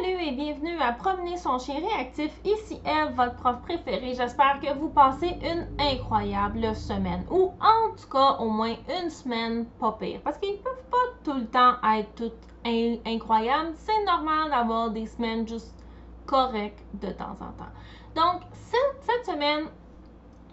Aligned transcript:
Salut 0.00 0.16
et 0.20 0.32
bienvenue 0.32 0.78
à 0.80 0.92
Promener 0.92 1.36
son 1.36 1.58
chien 1.58 1.76
réactif. 1.76 2.30
Ici 2.44 2.80
Eve, 2.84 3.14
votre 3.16 3.34
prof 3.36 3.56
préférée. 3.62 4.14
J'espère 4.14 4.60
que 4.60 4.72
vous 4.78 4.90
passez 4.90 5.36
une 5.42 5.66
incroyable 5.78 6.74
semaine 6.76 7.24
ou 7.30 7.52
en 7.60 7.96
tout 7.96 8.08
cas 8.08 8.36
au 8.38 8.48
moins 8.48 8.74
une 9.02 9.10
semaine 9.10 9.64
pas 9.80 9.92
pire 9.92 10.20
parce 10.22 10.38
qu'ils 10.38 10.58
peuvent 10.58 10.84
pas 10.90 10.96
tout 11.24 11.38
le 11.38 11.46
temps 11.46 11.74
être 11.96 12.14
toutes 12.14 13.04
incroyables. 13.06 13.72
C'est 13.76 14.04
normal 14.04 14.50
d'avoir 14.50 14.90
des 14.90 15.06
semaines 15.06 15.48
juste 15.48 15.74
correctes 16.26 16.84
de 16.94 17.08
temps 17.10 17.36
en 17.40 17.52
temps. 17.52 17.72
Donc 18.14 18.42
cette, 18.52 19.26
semaine, 19.26 19.64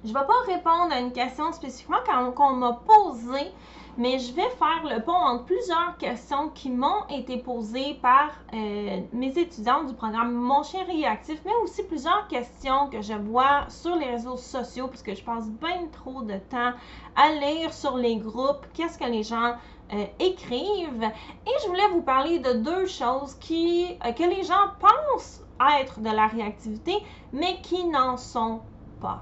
je 0.03 0.09
vais 0.09 0.13
pas 0.13 0.41
répondre 0.47 0.91
à 0.91 0.99
une 0.99 1.11
question 1.11 1.51
spécifiquement 1.51 1.97
qu'on 2.35 2.53
m'a 2.53 2.79
posée 2.87 3.51
mais 3.97 4.19
je 4.19 4.33
vais 4.33 4.49
faire 4.49 4.83
le 4.83 5.01
pont 5.01 5.13
entre 5.13 5.45
plusieurs 5.45 5.97
questions 5.97 6.49
qui 6.49 6.69
m'ont 6.69 7.05
été 7.09 7.37
posées 7.37 7.97
par 8.01 8.31
euh, 8.53 9.01
mes 9.13 9.37
étudiants 9.37 9.83
du 9.83 9.93
programme 9.93 10.33
Mon 10.33 10.63
chien 10.63 10.83
réactif, 10.83 11.39
mais 11.45 11.53
aussi 11.63 11.83
plusieurs 11.83 12.27
questions 12.27 12.89
que 12.89 13.01
je 13.01 13.13
vois 13.13 13.65
sur 13.69 13.95
les 13.95 14.07
réseaux 14.07 14.37
sociaux, 14.37 14.87
puisque 14.87 15.15
je 15.15 15.23
passe 15.23 15.49
bien 15.49 15.87
trop 15.91 16.23
de 16.23 16.37
temps 16.49 16.73
à 17.15 17.31
lire 17.31 17.73
sur 17.73 17.95
les 17.97 18.17
groupes 18.17 18.65
qu'est-ce 18.73 18.97
que 18.97 19.05
les 19.05 19.23
gens 19.23 19.53
euh, 19.93 20.05
écrivent. 20.19 21.11
Et 21.45 21.51
je 21.63 21.67
voulais 21.67 21.87
vous 21.93 22.01
parler 22.01 22.39
de 22.39 22.53
deux 22.53 22.87
choses 22.87 23.35
qui, 23.35 23.97
euh, 24.05 24.11
que 24.11 24.23
les 24.23 24.43
gens 24.43 24.71
pensent 24.79 25.41
être 25.79 26.01
de 26.01 26.09
la 26.09 26.27
réactivité, 26.27 26.93
mais 27.31 27.61
qui 27.61 27.85
n'en 27.85 28.17
sont 28.17 28.59
pas. 28.99 29.21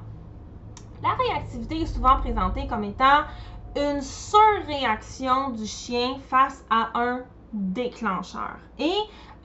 La 1.03 1.09
réactivité 1.15 1.81
est 1.81 1.85
souvent 1.85 2.15
présentée 2.15 2.65
comme 2.65 2.85
étant 2.85 3.23
une 3.75 4.01
surréaction 4.01 5.49
du 5.51 5.65
chien 5.65 6.17
face 6.29 6.63
à 6.69 6.91
un 6.95 7.21
déclencheur. 7.53 8.57
Et 8.79 8.93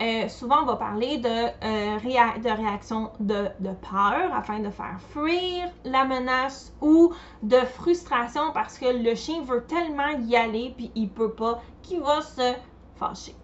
euh, 0.00 0.28
souvent, 0.28 0.62
on 0.62 0.66
va 0.66 0.77
parler 0.77 1.19
de, 1.19 1.28
euh, 1.28 1.98
réaction 1.98 3.10
de, 3.20 3.48
de, 3.58 3.70
peur 3.91 4.33
afin 4.33 4.61
de 4.61 4.70
faire 4.70 4.98
fuir 5.11 5.69
la 5.84 6.05
menace 6.05 6.72
ou 6.80 7.12
de 7.42 7.58
frustration 7.58 8.53
parce 8.55 8.78
que 8.78 8.86
le 8.86 9.14
chien 9.14 9.42
veut 9.42 9.64
tellement 9.64 10.11
y 10.27 10.36
aller 10.36 10.72
puis 10.77 10.91
il 10.94 11.08
peut 11.08 11.33
pas 11.33 11.60
qu'il 11.83 12.00
va 12.00 12.22
se 12.22 12.55
fâcher. 12.97 13.34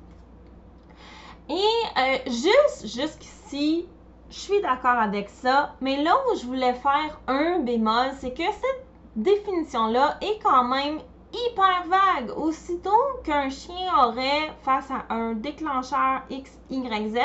Et 1.49 1.53
euh, 1.55 2.19
juste 2.27 2.87
jusqu'ici, 2.87 3.87
je 4.31 4.39
suis 4.39 4.63
d'accord 4.63 4.99
avec 4.99 5.29
ça, 5.29 5.75
mais 5.81 6.03
là 6.03 6.15
où 6.27 6.37
je 6.39 6.47
voulais 6.47 6.75
faire 6.75 7.21
un 7.27 7.59
bémol, 7.59 8.11
c'est 8.19 8.33
que 8.33 8.45
cette 8.45 8.87
définition-là 9.17 10.19
est 10.21 10.39
quand 10.43 10.65
même 10.65 11.01
hyper 11.33 11.85
vague. 11.89 12.31
Aussitôt 12.37 12.91
qu'un 13.25 13.51
chien 13.51 13.93
aurait, 14.05 14.53
face 14.63 14.91
à 14.91 15.13
un 15.13 15.35
déclencheur 15.35 16.23
X, 16.31 16.59
Y, 16.71 17.09
Z, 17.11 17.19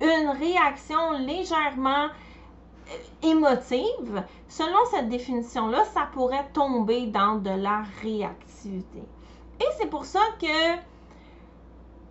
une 0.00 0.30
réaction 0.30 1.12
légèrement 1.18 2.06
euh, 2.06 3.28
émotive, 3.28 4.24
selon 4.48 4.78
cette 4.90 5.08
définition-là, 5.08 5.84
ça 5.84 6.08
pourrait 6.12 6.48
tomber 6.52 7.06
dans 7.06 7.36
de 7.36 7.50
la 7.50 7.82
réactivité. 8.02 9.02
Et 9.60 9.66
c'est 9.78 9.88
pour 9.88 10.04
ça 10.04 10.20
que 10.40 10.46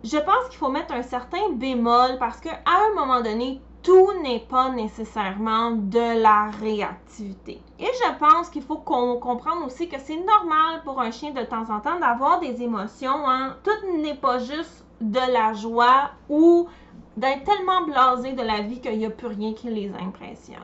je 0.04 0.16
pense 0.16 0.48
qu'il 0.48 0.58
faut 0.58 0.70
mettre 0.70 0.94
un 0.94 1.02
certain 1.02 1.50
bémol 1.52 2.16
parce 2.18 2.40
qu'à 2.40 2.60
un 2.64 2.94
moment 2.94 3.20
donné, 3.20 3.60
tout 3.82 4.12
n'est 4.22 4.40
pas 4.40 4.70
nécessairement 4.70 5.72
de 5.72 6.20
la 6.20 6.50
réactivité. 6.60 7.60
Et 7.78 7.86
je 7.86 8.18
pense 8.18 8.50
qu'il 8.50 8.62
faut 8.62 8.76
qu'on 8.76 9.16
comprenne 9.16 9.62
aussi 9.64 9.88
que 9.88 9.98
c'est 9.98 10.16
normal 10.16 10.82
pour 10.84 11.00
un 11.00 11.10
chien 11.10 11.30
de 11.30 11.42
temps 11.42 11.70
en 11.70 11.80
temps 11.80 11.98
d'avoir 11.98 12.40
des 12.40 12.62
émotions. 12.62 13.28
Hein. 13.28 13.56
Tout 13.64 13.96
n'est 13.98 14.14
pas 14.14 14.38
juste 14.38 14.84
de 15.00 15.32
la 15.32 15.54
joie 15.54 16.10
ou 16.28 16.68
d'être 17.16 17.44
tellement 17.44 17.82
blasé 17.82 18.32
de 18.32 18.42
la 18.42 18.60
vie 18.60 18.80
qu'il 18.80 18.98
n'y 18.98 19.06
a 19.06 19.10
plus 19.10 19.28
rien 19.28 19.54
qui 19.54 19.68
les 19.70 19.90
impressionne. 19.94 20.58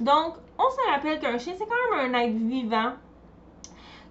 Donc, 0.00 0.34
on 0.58 0.70
se 0.70 0.90
rappelle 0.90 1.20
qu'un 1.20 1.38
chien, 1.38 1.54
c'est 1.56 1.66
quand 1.66 1.96
même 1.96 2.14
un 2.14 2.18
être 2.18 2.34
vivant 2.34 2.92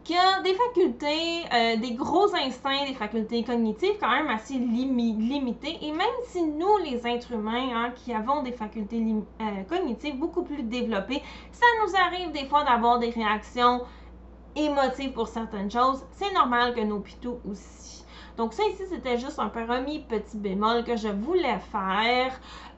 qui 0.06 0.16
a 0.16 0.40
des 0.44 0.54
facultés, 0.54 1.44
euh, 1.52 1.78
des 1.78 1.94
gros 1.96 2.34
instincts, 2.36 2.86
des 2.88 2.94
facultés 2.94 3.44
cognitives 3.44 3.96
quand 4.00 4.12
même 4.12 4.30
assez 4.30 4.54
limitées. 4.54 5.80
Et 5.82 5.92
même 5.92 6.08
si 6.28 6.44
nous, 6.44 6.78
les 6.86 7.06
êtres 7.08 7.32
humains, 7.34 7.70
hein, 7.74 7.92
qui 7.96 8.14
avons 8.14 8.44
des 8.44 8.52
facultés 8.52 9.04
euh, 9.42 9.64
cognitives 9.68 10.18
beaucoup 10.18 10.44
plus 10.44 10.62
développées, 10.62 11.24
ça 11.52 11.66
nous 11.84 11.96
arrive 11.96 12.32
des 12.32 12.46
fois 12.46 12.64
d'avoir 12.64 13.00
des 13.00 13.10
réactions 13.10 13.82
émotives 14.56 15.12
pour 15.12 15.28
certaines 15.28 15.72
choses. 15.72 16.06
C'est 16.12 16.32
normal 16.34 16.76
que 16.76 16.82
nos 16.82 17.00
pitous 17.00 17.40
aussi. 17.50 18.05
Donc 18.38 18.54
ça 18.54 18.64
ici, 18.66 18.84
c'était 18.90 19.18
juste 19.18 19.40
un 19.40 19.48
premier 19.48 20.00
petit 20.00 20.38
bémol 20.38 20.84
que 20.84 20.98
je 20.98 21.08
voulais 21.08 21.60
faire. 21.72 22.34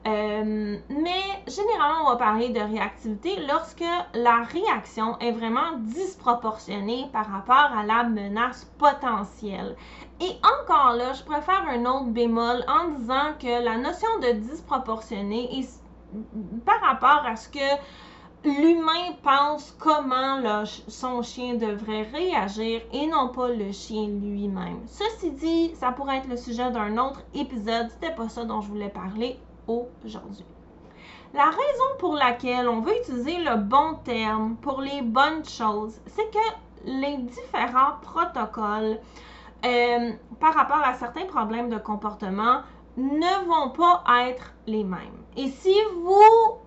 Euh, 0.06 0.76
mais 0.88 1.22
généralement, 1.48 2.06
on 2.06 2.10
va 2.10 2.16
parler 2.16 2.50
de 2.50 2.60
réactivité 2.60 3.44
lorsque 3.48 3.84
la 4.14 4.44
réaction 4.44 5.18
est 5.18 5.32
vraiment 5.32 5.78
disproportionnée 5.78 7.06
par 7.12 7.26
rapport 7.26 7.76
à 7.76 7.84
la 7.84 8.04
menace 8.04 8.70
potentielle. 8.78 9.76
Et 10.20 10.36
encore 10.62 10.92
là, 10.92 11.12
je 11.12 11.24
préfère 11.24 11.64
un 11.68 11.84
autre 11.84 12.10
bémol 12.10 12.64
en 12.68 12.90
disant 12.98 13.34
que 13.40 13.64
la 13.64 13.76
notion 13.76 14.08
de 14.22 14.32
disproportionné 14.38 15.58
est 15.58 15.68
par 16.64 16.80
rapport 16.80 17.24
à 17.26 17.36
ce 17.36 17.48
que 17.48 17.58
l'humain 18.44 19.14
pense 19.22 19.74
comment 19.78 20.40
son 20.88 21.22
chien 21.22 21.54
devrait 21.54 22.02
réagir 22.02 22.82
et 22.92 23.06
non 23.06 23.28
pas 23.28 23.48
le 23.48 23.72
chien 23.72 24.06
lui-même. 24.08 24.80
Ceci 24.86 25.32
dit, 25.32 25.74
ça 25.74 25.92
pourrait 25.92 26.18
être 26.18 26.28
le 26.28 26.36
sujet 26.36 26.70
d'un 26.70 26.96
autre 26.98 27.22
épisode. 27.34 27.88
C'était 27.90 28.14
pas 28.14 28.28
ça 28.28 28.44
dont 28.44 28.60
je 28.60 28.68
voulais 28.68 28.88
parler 28.88 29.38
aujourd'hui. 29.66 30.44
La 31.34 31.44
raison 31.44 31.98
pour 31.98 32.14
laquelle 32.14 32.68
on 32.68 32.80
veut 32.80 32.96
utiliser 33.00 33.38
le 33.38 33.56
bon 33.56 33.96
terme 34.04 34.56
pour 34.62 34.80
les 34.80 35.02
bonnes 35.02 35.44
choses, 35.44 36.00
c'est 36.06 36.30
que 36.30 36.86
les 36.86 37.18
différents 37.18 37.96
protocoles 38.02 38.98
euh, 39.64 40.12
par 40.40 40.54
rapport 40.54 40.82
à 40.82 40.94
certains 40.94 41.26
problèmes 41.26 41.68
de 41.68 41.76
comportement 41.76 42.60
ne 42.96 43.46
vont 43.46 43.70
pas 43.70 44.02
être 44.28 44.54
les 44.66 44.84
mêmes. 44.84 45.22
Et 45.36 45.48
si 45.48 45.74
vous 45.96 46.58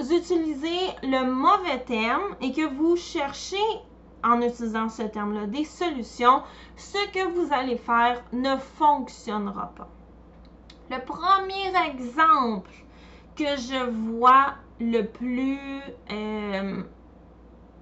utilisez 0.00 0.88
le 1.02 1.30
mauvais 1.30 1.80
terme 1.84 2.36
et 2.40 2.52
que 2.52 2.66
vous 2.74 2.96
cherchez 2.96 3.56
en 4.22 4.40
utilisant 4.40 4.88
ce 4.88 5.02
terme-là 5.02 5.46
des 5.46 5.64
solutions, 5.64 6.42
ce 6.76 7.10
que 7.12 7.28
vous 7.34 7.52
allez 7.52 7.76
faire 7.76 8.22
ne 8.32 8.56
fonctionnera 8.56 9.72
pas. 9.76 9.88
Le 10.90 10.98
premier 11.04 11.72
exemple 11.90 12.70
que 13.36 13.56
je 13.56 13.90
vois 13.90 14.54
le 14.80 15.02
plus 15.02 15.58
euh, 16.10 16.82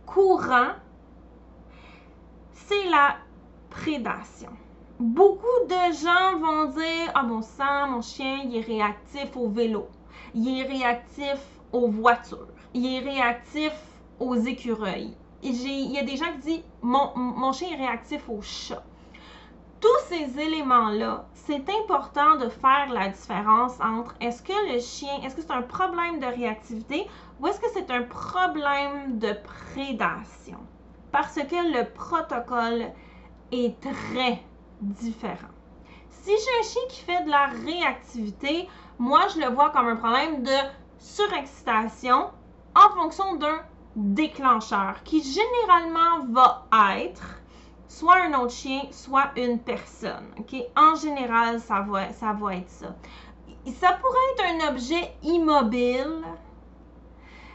courant, 0.06 0.72
c'est 2.52 2.88
la 2.88 3.16
prédation. 3.70 4.50
Beaucoup 4.98 5.66
de 5.68 5.92
gens 5.94 6.38
vont 6.38 6.66
dire 6.66 7.10
Ah, 7.14 7.24
bon 7.24 7.42
sang, 7.42 7.88
mon 7.88 8.02
chien, 8.02 8.42
il 8.44 8.56
est 8.56 8.60
réactif 8.60 9.36
au 9.36 9.48
vélo. 9.48 9.88
Il 10.34 10.60
est 10.60 10.66
réactif 10.66 11.40
aux 11.72 11.88
voitures. 11.88 12.48
Il 12.74 12.86
est 12.86 13.00
réactif 13.00 13.72
aux 14.20 14.36
écureuils. 14.36 15.14
Il 15.42 15.90
y 15.90 15.98
a 15.98 16.04
des 16.04 16.16
gens 16.16 16.32
qui 16.34 16.38
disent 16.38 16.64
mon, 16.82 17.10
mon 17.16 17.52
chien 17.52 17.68
est 17.72 17.76
réactif 17.76 18.28
aux 18.28 18.42
chats. 18.42 18.84
Tous 19.80 19.88
ces 20.06 20.38
éléments-là, 20.38 21.26
c'est 21.34 21.64
important 21.68 22.36
de 22.36 22.48
faire 22.48 22.88
la 22.92 23.08
différence 23.08 23.80
entre 23.80 24.14
est-ce 24.20 24.40
que 24.42 24.72
le 24.72 24.78
chien, 24.78 25.20
est-ce 25.24 25.34
que 25.34 25.42
c'est 25.42 25.50
un 25.50 25.62
problème 25.62 26.20
de 26.20 26.26
réactivité 26.26 27.08
ou 27.40 27.48
est-ce 27.48 27.58
que 27.58 27.66
c'est 27.74 27.90
un 27.90 28.02
problème 28.02 29.18
de 29.18 29.32
prédation? 29.42 30.58
Parce 31.10 31.34
que 31.34 31.76
le 31.76 31.92
protocole 31.92 32.92
est 33.50 33.80
très 33.80 34.40
différent. 34.80 35.48
Si 36.10 36.30
j'ai 36.30 36.60
un 36.60 36.62
chien 36.62 36.82
qui 36.88 37.00
fait 37.00 37.24
de 37.24 37.30
la 37.30 37.46
réactivité, 37.46 38.68
moi 39.00 39.22
je 39.34 39.40
le 39.40 39.52
vois 39.52 39.70
comme 39.70 39.88
un 39.88 39.96
problème 39.96 40.44
de 40.44 40.56
surexcitation 41.02 42.30
en 42.74 42.94
fonction 42.94 43.34
d'un 43.34 43.60
déclencheur 43.96 45.02
qui 45.02 45.22
généralement 45.22 46.24
va 46.30 46.66
être 46.98 47.42
soit 47.88 48.22
un 48.22 48.40
autre 48.40 48.52
chien, 48.52 48.82
soit 48.90 49.30
une 49.36 49.58
personne. 49.58 50.32
OK? 50.38 50.54
En 50.76 50.94
général, 50.94 51.60
ça 51.60 51.80
va, 51.80 52.10
ça 52.12 52.32
va 52.32 52.56
être 52.56 52.70
ça. 52.70 52.94
Ça 53.66 53.92
pourrait 53.92 54.18
être 54.32 54.64
un 54.64 54.72
objet 54.72 55.14
immobile, 55.22 56.22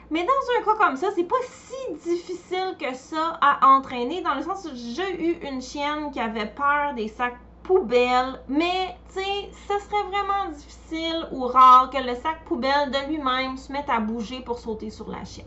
mais 0.10 0.24
dans 0.24 0.60
un 0.60 0.64
cas 0.64 0.86
comme 0.86 0.96
ça, 0.96 1.08
c'est 1.16 1.24
pas 1.24 1.36
si 1.50 1.94
difficile 1.96 2.76
que 2.80 2.94
ça 2.94 3.40
à 3.42 3.68
entraîner, 3.68 4.22
dans 4.22 4.36
le 4.36 4.44
sens 4.44 4.66
où 4.66 4.76
j'ai 4.76 5.22
eu 5.22 5.40
une 5.48 5.62
chienne 5.62 6.12
qui 6.12 6.20
avait 6.20 6.46
peur 6.46 6.94
des 6.96 7.08
sacs 7.08 7.40
poubelle, 7.68 8.40
mais 8.48 8.96
tu 9.14 9.20
sais, 9.20 9.50
ce 9.68 9.74
serait 9.86 10.04
vraiment 10.10 10.52
difficile 10.52 11.28
ou 11.32 11.46
rare 11.46 11.90
que 11.90 11.98
le 11.98 12.16
sac 12.16 12.46
poubelle 12.46 12.90
de 12.92 13.10
lui-même 13.10 13.58
se 13.58 13.72
mette 13.72 13.90
à 13.90 14.00
bouger 14.00 14.40
pour 14.40 14.58
sauter 14.58 14.90
sur 14.90 15.10
la 15.10 15.26
chienne. 15.26 15.46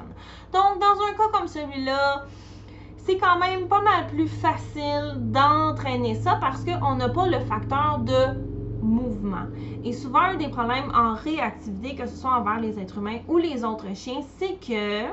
Donc, 0.52 0.78
dans 0.78 1.02
un 1.02 1.14
cas 1.16 1.28
comme 1.32 1.48
celui-là, 1.48 2.26
c'est 2.98 3.16
quand 3.16 3.38
même 3.38 3.66
pas 3.68 3.80
mal 3.80 4.06
plus 4.08 4.28
facile 4.28 5.14
d'entraîner 5.16 6.14
ça 6.14 6.36
parce 6.40 6.62
qu'on 6.62 6.96
n'a 6.96 7.08
pas 7.08 7.26
le 7.26 7.40
facteur 7.40 8.00
de 8.00 8.38
mouvement. 8.82 9.46
Et 9.82 9.94
souvent, 9.94 10.20
un 10.20 10.36
des 10.36 10.48
problèmes 10.48 10.92
en 10.94 11.14
réactivité, 11.14 11.96
que 11.96 12.06
ce 12.06 12.16
soit 12.16 12.32
envers 12.32 12.60
les 12.60 12.78
êtres 12.78 12.98
humains 12.98 13.20
ou 13.28 13.38
les 13.38 13.64
autres 13.64 13.94
chiens, 13.94 14.20
c'est 14.38 14.56
que 14.60 15.06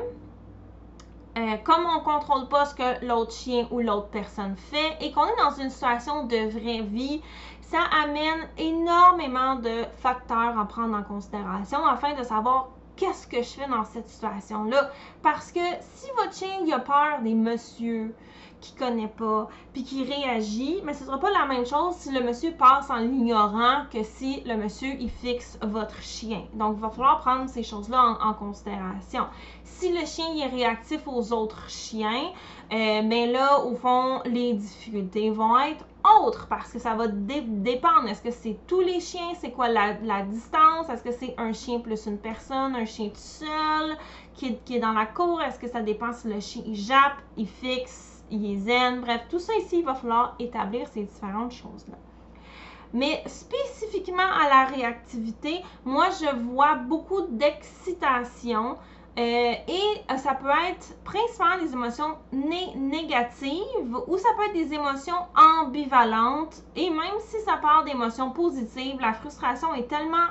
euh, 1.37 1.57
comme 1.63 1.85
on 1.85 1.99
ne 1.99 2.03
contrôle 2.03 2.47
pas 2.47 2.65
ce 2.65 2.73
que 2.73 3.05
l'autre 3.05 3.31
chien 3.31 3.67
ou 3.69 3.79
l'autre 3.79 4.07
personne 4.07 4.55
fait 4.57 4.97
et 4.99 5.11
qu'on 5.11 5.25
est 5.25 5.37
dans 5.37 5.51
une 5.51 5.69
situation 5.69 6.25
de 6.25 6.49
vraie 6.49 6.81
vie, 6.81 7.21
ça 7.61 7.79
amène 8.03 8.49
énormément 8.57 9.55
de 9.55 9.83
facteurs 9.97 10.57
à 10.57 10.65
prendre 10.65 10.97
en 10.97 11.03
considération 11.03 11.85
afin 11.85 12.15
de 12.15 12.23
savoir 12.23 12.69
qu'est-ce 12.95 13.27
que 13.27 13.37
je 13.37 13.49
fais 13.49 13.67
dans 13.67 13.83
cette 13.83 14.09
situation-là. 14.09 14.89
Parce 15.21 15.51
que 15.51 15.59
si 15.93 16.09
votre 16.17 16.33
chien 16.33 16.59
il 16.65 16.73
a 16.73 16.79
peur 16.79 17.21
des 17.21 17.35
messieurs, 17.35 18.15
qui 18.61 18.73
connaît 18.73 19.07
pas, 19.07 19.47
puis 19.73 19.83
qui 19.83 20.03
réagit, 20.03 20.81
mais 20.83 20.93
ce 20.93 21.05
sera 21.05 21.19
pas 21.19 21.31
la 21.31 21.45
même 21.45 21.65
chose 21.65 21.95
si 21.95 22.11
le 22.11 22.21
monsieur 22.21 22.51
passe 22.51 22.89
en 22.89 22.97
l'ignorant 22.97 23.83
que 23.91 24.03
si 24.03 24.41
le 24.45 24.57
monsieur 24.57 24.89
il 24.99 25.09
fixe 25.09 25.57
votre 25.61 26.01
chien. 26.01 26.43
Donc 26.53 26.75
il 26.77 26.81
va 26.81 26.89
falloir 26.89 27.19
prendre 27.19 27.49
ces 27.49 27.63
choses-là 27.63 28.17
en, 28.21 28.33
considération. 28.33 29.25
Si 29.63 29.91
le 29.91 30.05
chien 30.05 30.25
est 30.37 30.47
réactif 30.47 31.07
aux 31.07 31.33
autres 31.33 31.69
chiens, 31.69 32.31
euh, 32.71 33.01
mais 33.03 33.27
là 33.27 33.59
au 33.59 33.75
fond 33.75 34.21
les 34.25 34.53
difficultés 34.53 35.29
vont 35.29 35.57
être 35.59 35.85
autres 36.21 36.47
parce 36.47 36.71
que 36.71 36.79
ça 36.79 36.95
va 36.95 37.07
dépendre. 37.07 38.07
Est-ce 38.09 38.21
que 38.21 38.31
c'est 38.31 38.57
tous 38.67 38.81
les 38.81 38.99
chiens? 38.99 39.33
C'est 39.39 39.51
quoi 39.51 39.67
la, 39.69 39.93
distance? 40.23 40.89
Est-ce 40.89 41.03
que 41.03 41.11
c'est 41.11 41.35
un 41.37 41.53
chien 41.53 41.79
plus 41.79 42.05
une 42.05 42.17
personne, 42.17 42.75
un 42.75 42.85
chien 42.85 43.09
tout 43.09 43.15
seul 43.15 43.97
qui 44.33 44.47
est, 44.47 44.63
qui 44.63 44.77
est 44.77 44.79
dans 44.79 44.93
la 44.93 45.05
cour? 45.05 45.41
Est-ce 45.41 45.59
que 45.59 45.67
ça 45.67 45.81
dépend 45.81 46.13
si 46.13 46.27
le 46.27 46.39
chien 46.39 46.63
il 46.65 46.75
jappe, 46.75 47.17
il 47.35 47.47
fixe, 47.47 48.16
il 48.31 48.53
est 48.53 48.57
zen, 48.57 49.01
bref, 49.01 49.21
tout 49.29 49.39
ça 49.39 49.53
ici, 49.55 49.79
il 49.79 49.85
va 49.85 49.95
falloir 49.95 50.35
établir 50.39 50.87
ces 50.87 51.03
différentes 51.03 51.51
choses-là. 51.51 51.97
Mais 52.93 53.23
spécifiquement 53.25 54.23
à 54.23 54.49
la 54.49 54.65
réactivité, 54.65 55.61
moi, 55.85 56.07
je 56.09 56.35
vois 56.37 56.75
beaucoup 56.75 57.21
d'excitation 57.29 58.77
euh, 59.17 59.53
et 59.67 60.11
euh, 60.11 60.17
ça 60.17 60.35
peut 60.35 60.47
être 60.69 60.95
principalement 61.03 61.63
des 61.63 61.73
émotions 61.73 62.17
négatives 62.31 63.97
ou 64.07 64.17
ça 64.17 64.29
peut 64.37 64.45
être 64.45 64.53
des 64.53 64.73
émotions 64.75 65.17
ambivalentes. 65.35 66.63
Et 66.75 66.89
même 66.89 67.19
si 67.19 67.39
ça 67.41 67.57
part 67.57 67.83
d'émotions 67.83 68.29
positives, 68.29 68.99
la 69.01 69.13
frustration 69.13 69.73
est 69.73 69.87
tellement 69.87 70.27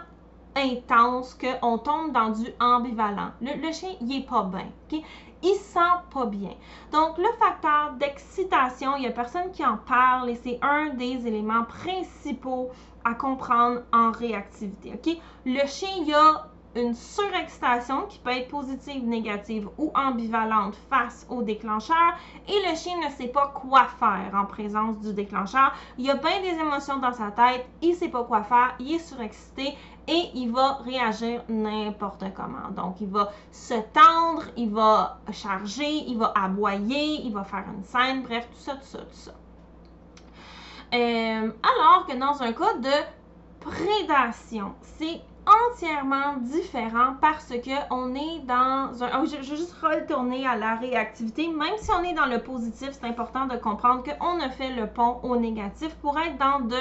intense 0.56 1.34
qu'on 1.34 1.78
tombe 1.78 2.12
dans 2.12 2.30
du 2.30 2.46
ambivalent. 2.60 3.30
Le, 3.40 3.72
chien, 3.72 3.90
il 4.00 4.18
est 4.18 4.26
pas 4.26 4.44
bien. 4.44 4.66
OK? 4.90 5.02
Il 5.42 5.54
sent 5.54 5.78
pas 6.12 6.26
bien. 6.26 6.54
Donc, 6.92 7.18
le 7.18 7.28
facteur 7.38 7.92
d'excitation, 7.98 8.96
il 8.96 9.00
n'y 9.00 9.06
a 9.06 9.12
personne 9.12 9.50
qui 9.52 9.64
en 9.64 9.76
parle 9.76 10.30
et 10.30 10.36
c'est 10.36 10.58
un 10.62 10.90
des 10.94 11.26
éléments 11.26 11.64
principaux 11.64 12.70
à 13.04 13.14
comprendre 13.14 13.82
en 13.92 14.10
réactivité. 14.10 14.92
OK? 14.94 15.16
Le 15.44 15.66
chien, 15.66 15.90
il 16.04 16.12
a 16.14 16.48
une 16.76 16.94
surexcitation 16.94 18.02
qui 18.02 18.18
peut 18.18 18.30
être 18.30 18.48
positive, 18.48 19.06
négative 19.06 19.68
ou 19.78 19.90
ambivalente 19.94 20.76
face 20.90 21.26
au 21.30 21.42
déclencheur 21.42 22.14
et 22.48 22.68
le 22.68 22.76
chien 22.76 22.96
ne 23.04 23.10
sait 23.12 23.28
pas 23.28 23.52
quoi 23.54 23.86
faire 23.98 24.30
en 24.34 24.44
présence 24.44 24.98
du 25.00 25.12
déclencheur. 25.12 25.72
Il 25.98 26.10
a 26.10 26.16
bien 26.16 26.40
des 26.42 26.58
émotions 26.60 26.98
dans 26.98 27.12
sa 27.12 27.30
tête, 27.30 27.66
il 27.82 27.94
sait 27.94 28.08
pas 28.08 28.24
quoi 28.24 28.42
faire, 28.42 28.74
il 28.78 28.94
est 28.94 28.98
surexcité 28.98 29.74
et 30.08 30.30
il 30.34 30.52
va 30.52 30.74
réagir 30.84 31.42
n'importe 31.48 32.24
comment. 32.34 32.70
Donc, 32.70 33.00
il 33.00 33.08
va 33.08 33.32
se 33.50 33.74
tendre, 33.92 34.44
il 34.56 34.70
va 34.70 35.18
charger, 35.32 36.04
il 36.06 36.18
va 36.18 36.32
aboyer, 36.36 37.22
il 37.24 37.32
va 37.32 37.42
faire 37.44 37.64
une 37.74 37.82
scène, 37.84 38.22
bref, 38.22 38.46
tout 38.52 38.60
ça, 38.60 38.74
tout 38.74 38.86
ça, 38.86 38.98
tout 38.98 39.06
ça. 39.12 39.32
Euh, 40.94 41.50
alors 41.62 42.06
que 42.06 42.16
dans 42.16 42.40
un 42.42 42.52
cas 42.52 42.74
de 42.74 42.90
prédation, 43.60 44.74
c'est 44.80 45.20
entièrement 45.46 46.36
différent 46.40 47.14
parce 47.20 47.48
que 47.48 47.92
on 47.92 48.14
est 48.14 48.40
dans 48.46 49.02
un. 49.02 49.20
Oh, 49.22 49.26
je, 49.26 49.36
vais 49.36 49.42
juste 49.42 49.74
retourner 49.80 50.46
à 50.46 50.56
la 50.56 50.74
réactivité. 50.74 51.48
Même 51.48 51.76
si 51.78 51.90
on 51.92 52.02
est 52.02 52.14
dans 52.14 52.26
le 52.26 52.40
positif, 52.40 52.90
c'est 52.92 53.06
important 53.06 53.46
de 53.46 53.56
comprendre 53.56 54.02
qu'on 54.02 54.40
a 54.40 54.48
fait 54.50 54.70
le 54.70 54.86
pont 54.86 55.20
au 55.22 55.36
négatif 55.36 55.94
pour 55.96 56.18
être 56.18 56.36
dans 56.38 56.60
de 56.60 56.76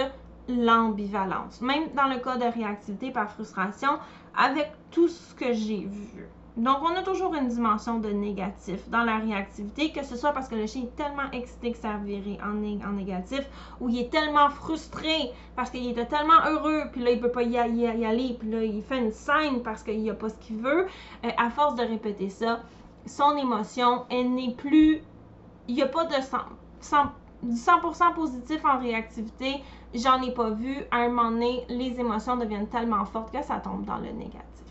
l'ambivalence. 0.48 1.62
Même 1.62 1.90
dans 1.96 2.08
le 2.08 2.18
cas 2.18 2.38
de 2.38 2.46
réactivité 2.46 3.12
par 3.12 3.32
frustration, 3.32 4.00
avec 4.36 4.72
tout 4.92 5.08
ce 5.08 5.34
que 5.36 5.54
j'ai 5.54 5.86
vu. 5.86 6.28
Donc, 6.58 6.78
on 6.84 6.96
a 6.96 7.04
toujours 7.04 7.36
une 7.36 7.50
dimension 7.50 8.00
de 8.00 8.10
négatif 8.10 8.88
dans 8.90 9.04
la 9.04 9.18
réactivité, 9.18 9.92
que 9.92 10.06
ce 10.06 10.16
soit 10.16 10.32
parce 10.32 10.48
que 10.48 10.56
le 10.56 10.68
chien 10.68 10.84
est 10.84 10.96
tellement 10.96 11.30
excité 11.34 11.74
que 11.74 11.78
ça 11.78 11.98
virer 11.98 12.38
en, 12.42 12.56
en 12.88 12.94
négatif, 12.94 13.42
ou 13.82 13.90
il 13.90 14.00
est 14.00 14.10
tellement 14.10 14.50
frustré 14.50 15.34
parce 15.58 15.70
qu'il 15.70 15.86
était 15.90 16.06
tellement 16.06 16.46
heureux, 16.48 16.84
puis 16.94 17.04
là, 17.04 17.12
il 17.12 17.20
peut 17.20 17.32
pas 17.32 17.44
y, 17.44 17.58
aller, 17.58 18.38
puis 18.40 18.50
là, 18.50 18.64
il 18.64 18.82
fait 18.84 19.00
une 19.00 19.12
scène 19.12 19.64
parce 19.64 19.84
qu'il 19.84 20.10
a 20.10 20.14
pas 20.14 20.30
ce 20.30 20.36
qu'il 20.36 20.56
veut. 20.56 20.88
Euh, 21.26 21.30
à 21.38 21.50
force 21.50 21.76
de 21.76 21.84
répéter 21.84 22.30
ça, 22.30 22.62
son 23.06 23.36
émotion, 23.36 24.06
elle 24.10 24.34
n'est 24.34 24.54
plus... 24.54 25.02
Il 25.68 25.76
n'y 25.76 25.82
a 25.82 25.88
pas 25.88 26.06
de 26.06 26.14
100%, 26.14 27.10
100 27.54 28.14
positif 28.14 28.64
en 28.64 28.80
réactivité. 28.80 29.62
J'en 29.94 30.22
ai 30.22 30.32
pas 30.32 30.52
vu. 30.52 30.86
À 30.92 31.00
un 31.00 31.10
moment 31.10 31.32
donné, 31.32 31.66
les 31.68 32.00
émotions 32.00 32.38
deviennent 32.38 32.70
tellement 32.70 33.04
fortes 33.04 33.34
que 33.34 33.44
ça 33.44 33.60
tombe 33.60 33.84
dans 33.84 33.98
le 33.98 34.12
négatif. 34.12 34.65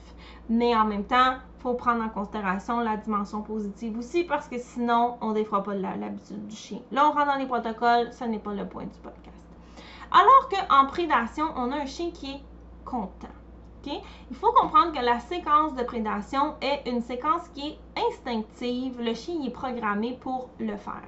Mais 0.49 0.75
en 0.75 0.85
même 0.85 1.05
temps, 1.05 1.37
faut 1.59 1.75
prendre 1.75 2.05
en 2.05 2.11
considération 2.11 2.81
la 2.81 2.99
dimension 2.99 3.41
positive 3.41 3.99
aussi 3.99 4.25
parce 4.25 4.49
que 4.49 4.59
sinon, 4.59 5.17
on 5.23 5.29
ne 5.29 5.35
défera 5.35 5.63
pas 5.63 5.75
l'habitude 5.75 6.47
du 6.47 6.55
chien. 6.55 6.81
Là, 6.93 7.09
on 7.09 7.13
rentre 7.13 7.27
dans 7.27 7.39
les 7.39 7.47
protocoles, 7.47 8.13
ce 8.13 8.25
n'est 8.25 8.39
pas 8.39 8.53
le 8.53 8.67
point 8.69 8.85
du 8.85 8.99
podcast. 9.03 9.35
Alors 10.13 10.49
qu'en 10.51 10.87
prédation, 10.87 11.47
on 11.57 11.73
a 11.73 11.77
un 11.77 11.87
chien 11.87 12.11
qui 12.11 12.33
est 12.33 12.43
content. 12.85 13.29
Il 13.87 14.37
faut 14.37 14.53
comprendre 14.53 14.93
que 14.93 15.05
la 15.05 15.21
séquence 15.21 15.75
de 15.75 15.83
prédation 15.83 16.55
est 16.63 16.89
une 16.89 17.03
séquence 17.03 17.49
qui 17.55 17.69
est 17.69 17.79
instinctive. 18.09 19.01
Le 19.01 19.15
chien 19.15 19.43
est 19.45 19.51
programmé 19.51 20.19
pour 20.21 20.49
le 20.59 20.77
faire. 20.77 21.03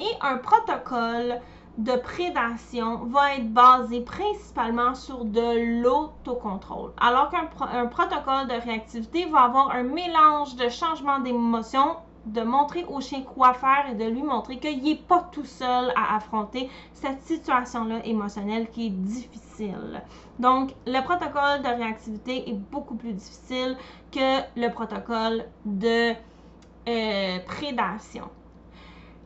Et 0.00 0.10
un 0.20 0.38
protocole 0.38 1.40
de 1.78 1.92
prédation 1.92 3.04
va 3.06 3.36
être 3.36 3.52
basé 3.52 4.00
principalement 4.00 4.96
sur 4.96 5.24
de 5.24 5.80
l'autocontrôle. 5.80 6.92
Alors 7.00 7.30
qu'un 7.30 7.86
protocole 7.86 8.48
de 8.48 8.60
réactivité 8.64 9.26
va 9.26 9.42
avoir 9.42 9.70
un 9.70 9.84
mélange 9.84 10.56
de 10.56 10.68
changement 10.68 11.20
d'émotion, 11.20 11.96
de 12.26 12.42
montrer 12.42 12.84
au 12.88 13.00
chien 13.00 13.22
quoi 13.22 13.54
faire 13.54 13.86
et 13.90 13.94
de 13.94 14.04
lui 14.04 14.22
montrer 14.22 14.58
qu'il 14.58 14.82
n'est 14.82 14.96
pas 14.96 15.28
tout 15.30 15.44
seul 15.44 15.92
à 15.94 16.16
affronter 16.16 16.68
cette 16.92 17.22
situation-là 17.22 18.04
émotionnelle 18.04 18.68
qui 18.70 18.88
est 18.88 18.90
difficile. 18.90 20.02
Donc, 20.40 20.74
le 20.84 21.00
protocole 21.04 21.62
de 21.62 21.68
réactivité 21.68 22.50
est 22.50 22.54
beaucoup 22.54 22.96
plus 22.96 23.12
difficile 23.12 23.76
que 24.10 24.40
le 24.56 24.68
protocole 24.72 25.44
de 25.64 26.12
euh, 26.88 27.38
prédation. 27.46 28.28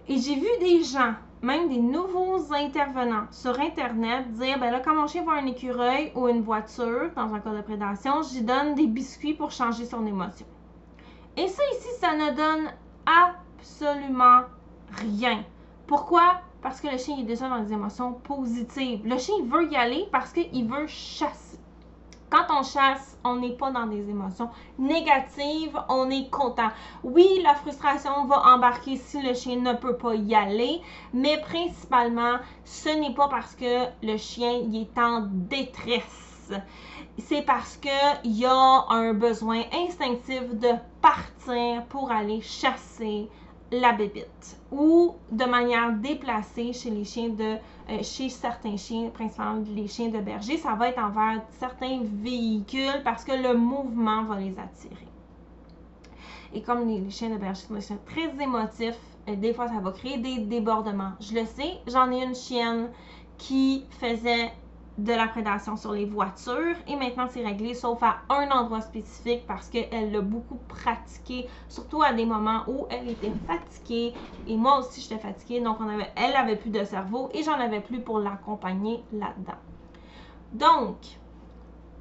Et 0.06 0.18
j'ai 0.18 0.34
vu 0.34 0.48
des 0.60 0.82
gens 0.82 1.14
même 1.42 1.68
des 1.68 1.80
nouveaux 1.80 2.52
intervenants 2.52 3.26
sur 3.32 3.58
Internet 3.60 4.32
dire 4.32 4.58
ben 4.60 4.70
là, 4.70 4.80
quand 4.80 4.94
mon 4.94 5.08
chien 5.08 5.24
voit 5.24 5.34
un 5.34 5.46
écureuil 5.46 6.12
ou 6.14 6.28
une 6.28 6.42
voiture, 6.42 7.10
dans 7.16 7.34
un 7.34 7.40
cas 7.40 7.50
de 7.50 7.62
prédation, 7.62 8.22
j'y 8.22 8.42
donne 8.42 8.74
des 8.76 8.86
biscuits 8.86 9.34
pour 9.34 9.50
changer 9.50 9.84
son 9.84 10.06
émotion. 10.06 10.46
Et 11.36 11.48
ça 11.48 11.62
ici, 11.72 11.88
ça 11.98 12.14
ne 12.14 12.36
donne 12.36 12.70
absolument 13.06 14.42
rien. 15.00 15.44
Pourquoi? 15.86 16.40
Parce 16.62 16.80
que 16.80 16.86
le 16.86 16.98
chien 16.98 17.18
est 17.18 17.24
déjà 17.24 17.48
dans 17.48 17.60
des 17.60 17.72
émotions 17.72 18.12
positives. 18.12 19.04
Le 19.04 19.18
chien 19.18 19.34
veut 19.44 19.70
y 19.70 19.76
aller 19.76 20.06
parce 20.12 20.32
qu'il 20.32 20.68
veut 20.68 20.86
chasser. 20.86 21.58
Quand 22.32 22.46
on 22.48 22.62
chasse, 22.62 23.18
on 23.24 23.36
n'est 23.36 23.58
pas 23.58 23.70
dans 23.70 23.84
des 23.84 24.08
émotions 24.08 24.48
négatives, 24.78 25.78
on 25.90 26.08
est 26.08 26.30
content. 26.30 26.70
Oui, 27.04 27.28
la 27.44 27.54
frustration 27.54 28.24
va 28.24 28.54
embarquer 28.54 28.96
si 28.96 29.20
le 29.20 29.34
chien 29.34 29.56
ne 29.56 29.74
peut 29.74 29.98
pas 29.98 30.14
y 30.14 30.34
aller, 30.34 30.80
mais 31.12 31.42
principalement, 31.42 32.38
ce 32.64 32.88
n'est 32.88 33.12
pas 33.12 33.28
parce 33.28 33.54
que 33.54 33.84
le 34.02 34.16
chien 34.16 34.62
est 34.72 34.98
en 34.98 35.26
détresse. 35.30 36.54
C'est 37.18 37.42
parce 37.42 37.76
qu'il 37.76 38.32
y 38.32 38.46
a 38.46 38.84
un 38.88 39.12
besoin 39.12 39.64
instinctif 39.70 40.54
de 40.54 40.70
partir 41.02 41.84
pour 41.90 42.10
aller 42.10 42.40
chasser 42.40 43.28
la 43.72 43.92
bébite 43.92 44.58
ou 44.70 45.16
de 45.30 45.44
manière 45.44 45.92
déplacée 45.92 46.72
chez 46.72 46.88
les 46.88 47.04
chiens 47.04 47.28
de 47.28 47.56
chez 48.02 48.28
certains 48.28 48.76
chiens, 48.76 49.10
principalement 49.10 49.64
les 49.74 49.88
chiens 49.88 50.08
de 50.08 50.20
berger, 50.20 50.56
ça 50.56 50.74
va 50.74 50.88
être 50.88 50.98
envers 50.98 51.42
certains 51.58 52.00
véhicules 52.02 53.02
parce 53.04 53.24
que 53.24 53.32
le 53.32 53.56
mouvement 53.56 54.24
va 54.24 54.38
les 54.38 54.58
attirer. 54.58 55.08
Et 56.54 56.62
comme 56.62 56.86
les, 56.86 57.10
chiens 57.10 57.30
de 57.30 57.38
berger 57.38 57.62
sont 57.62 57.74
des 57.74 57.80
chiens 57.80 57.98
très 58.04 58.42
émotifs, 58.42 58.98
euh, 59.28 59.36
des 59.36 59.54
fois 59.54 59.68
ça 59.68 59.80
va 59.80 59.92
créer 59.92 60.18
des 60.18 60.38
débordements. 60.38 61.12
Je 61.20 61.34
le 61.34 61.46
sais, 61.46 61.80
j'en 61.86 62.10
ai 62.10 62.22
une 62.22 62.34
chienne 62.34 62.90
qui 63.38 63.84
faisait 64.00 64.52
de 64.98 65.12
la 65.12 65.26
prédation 65.26 65.76
sur 65.76 65.92
les 65.92 66.04
voitures 66.04 66.76
et 66.86 66.96
maintenant 66.96 67.26
c'est 67.30 67.44
réglé 67.44 67.74
sauf 67.74 68.02
à 68.02 68.22
un 68.28 68.50
endroit 68.50 68.82
spécifique 68.82 69.46
parce 69.46 69.68
qu'elle 69.68 70.12
l'a 70.12 70.20
beaucoup 70.20 70.58
pratiqué 70.68 71.48
surtout 71.68 72.02
à 72.02 72.12
des 72.12 72.26
moments 72.26 72.64
où 72.66 72.86
elle 72.90 73.08
était 73.08 73.34
fatiguée 73.46 74.14
et 74.46 74.56
moi 74.56 74.78
aussi 74.78 75.00
j'étais 75.00 75.18
fatiguée 75.18 75.60
donc 75.60 75.78
on 75.80 75.88
avait, 75.88 76.10
elle 76.16 76.36
avait 76.36 76.56
plus 76.56 76.70
de 76.70 76.84
cerveau 76.84 77.30
et 77.32 77.42
j'en 77.42 77.58
avais 77.58 77.80
plus 77.80 78.00
pour 78.00 78.18
l'accompagner 78.18 79.02
là-dedans. 79.12 79.58
Donc, 80.52 80.98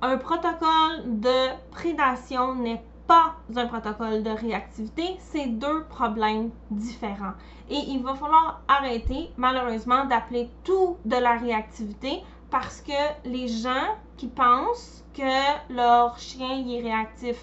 un 0.02 0.18
protocole 0.18 1.20
de 1.22 1.70
prédation 1.70 2.56
n'est 2.56 2.84
pas 3.08 3.36
un 3.56 3.68
protocole 3.68 4.24
de 4.24 4.30
réactivité, 4.30 5.04
c'est 5.20 5.48
deux 5.48 5.84
problèmes 5.86 6.52
différents. 6.70 7.34
Et 7.70 7.78
il 7.78 8.04
va 8.04 8.16
falloir 8.16 8.62
arrêter, 8.68 9.32
malheureusement, 9.38 10.06
d'appeler 10.06 10.50
tout 10.64 10.98
de 11.06 11.16
la 11.16 11.38
réactivité 11.38 12.22
parce 12.52 12.82
que 12.82 12.92
les 13.26 13.48
gens 13.48 13.96
qui 14.18 14.28
pensent 14.28 15.04
que 15.16 15.74
leur 15.74 16.20
chien 16.20 16.68
est 16.68 16.82
réactif 16.82 17.42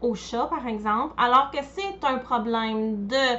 au 0.00 0.14
chat, 0.14 0.46
par 0.46 0.66
exemple, 0.66 1.14
alors 1.18 1.50
que 1.50 1.58
c'est 1.62 2.04
un 2.04 2.18
problème 2.18 3.06
de 3.06 3.38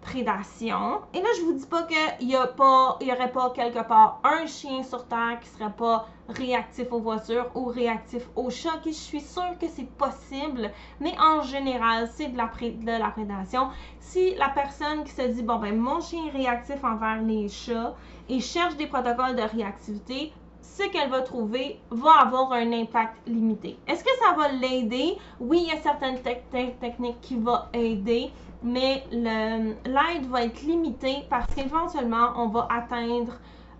prédation. 0.00 1.02
Et 1.12 1.20
là, 1.20 1.28
je 1.36 1.42
vous 1.42 1.52
dis 1.52 1.66
pas 1.66 1.82
qu'il 1.82 2.28
y, 2.28 2.34
a 2.34 2.46
pas, 2.46 2.96
il 3.00 3.08
y 3.08 3.12
aurait 3.12 3.30
pas 3.30 3.50
quelque 3.50 3.86
part 3.86 4.20
un 4.24 4.46
chien 4.46 4.82
sur 4.82 5.06
Terre 5.06 5.38
qui 5.40 5.48
serait 5.48 5.72
pas 5.72 6.08
réactif 6.28 6.92
aux 6.92 7.00
voitures 7.00 7.50
ou 7.54 7.66
réactif 7.66 8.22
aux 8.36 8.50
chats, 8.50 8.80
je 8.84 8.90
suis 8.92 9.20
sûre 9.20 9.58
que 9.60 9.66
c'est 9.68 9.88
possible, 9.96 10.70
mais 11.00 11.12
en 11.20 11.42
général, 11.42 12.08
c'est 12.14 12.28
de 12.28 12.36
la, 12.36 12.46
de 12.46 12.98
la 12.98 13.10
prédation. 13.10 13.68
Si 13.98 14.34
la 14.36 14.48
personne 14.48 15.04
qui 15.04 15.10
se 15.10 15.22
dit, 15.22 15.42
bon, 15.42 15.56
ben, 15.56 15.76
mon 15.76 16.00
chien 16.00 16.26
est 16.26 16.30
réactif 16.30 16.82
envers 16.84 17.20
les 17.20 17.48
chats 17.48 17.94
et 18.30 18.40
cherche 18.40 18.76
des 18.76 18.86
protocoles 18.86 19.34
de 19.34 19.42
réactivité, 19.42 20.32
ce 20.62 20.84
qu'elle 20.88 21.10
va 21.10 21.20
trouver 21.20 21.80
va 21.90 22.12
avoir 22.20 22.52
un 22.52 22.72
impact 22.72 23.16
limité. 23.26 23.76
Est-ce 23.88 24.04
que 24.04 24.10
ça 24.24 24.34
va 24.36 24.48
l'aider? 24.52 25.16
Oui, 25.40 25.66
il 25.66 25.68
y 25.68 25.76
a 25.76 25.82
certaines 25.82 26.20
techniques 26.22 27.20
qui 27.20 27.36
vont 27.36 27.58
aider, 27.72 28.30
mais 28.62 29.04
l'aide 29.10 30.26
va 30.28 30.44
être 30.44 30.62
limitée 30.62 31.24
parce 31.28 31.52
qu'éventuellement, 31.54 32.32
on 32.36 32.48
va 32.48 32.68
atteindre 32.70 33.32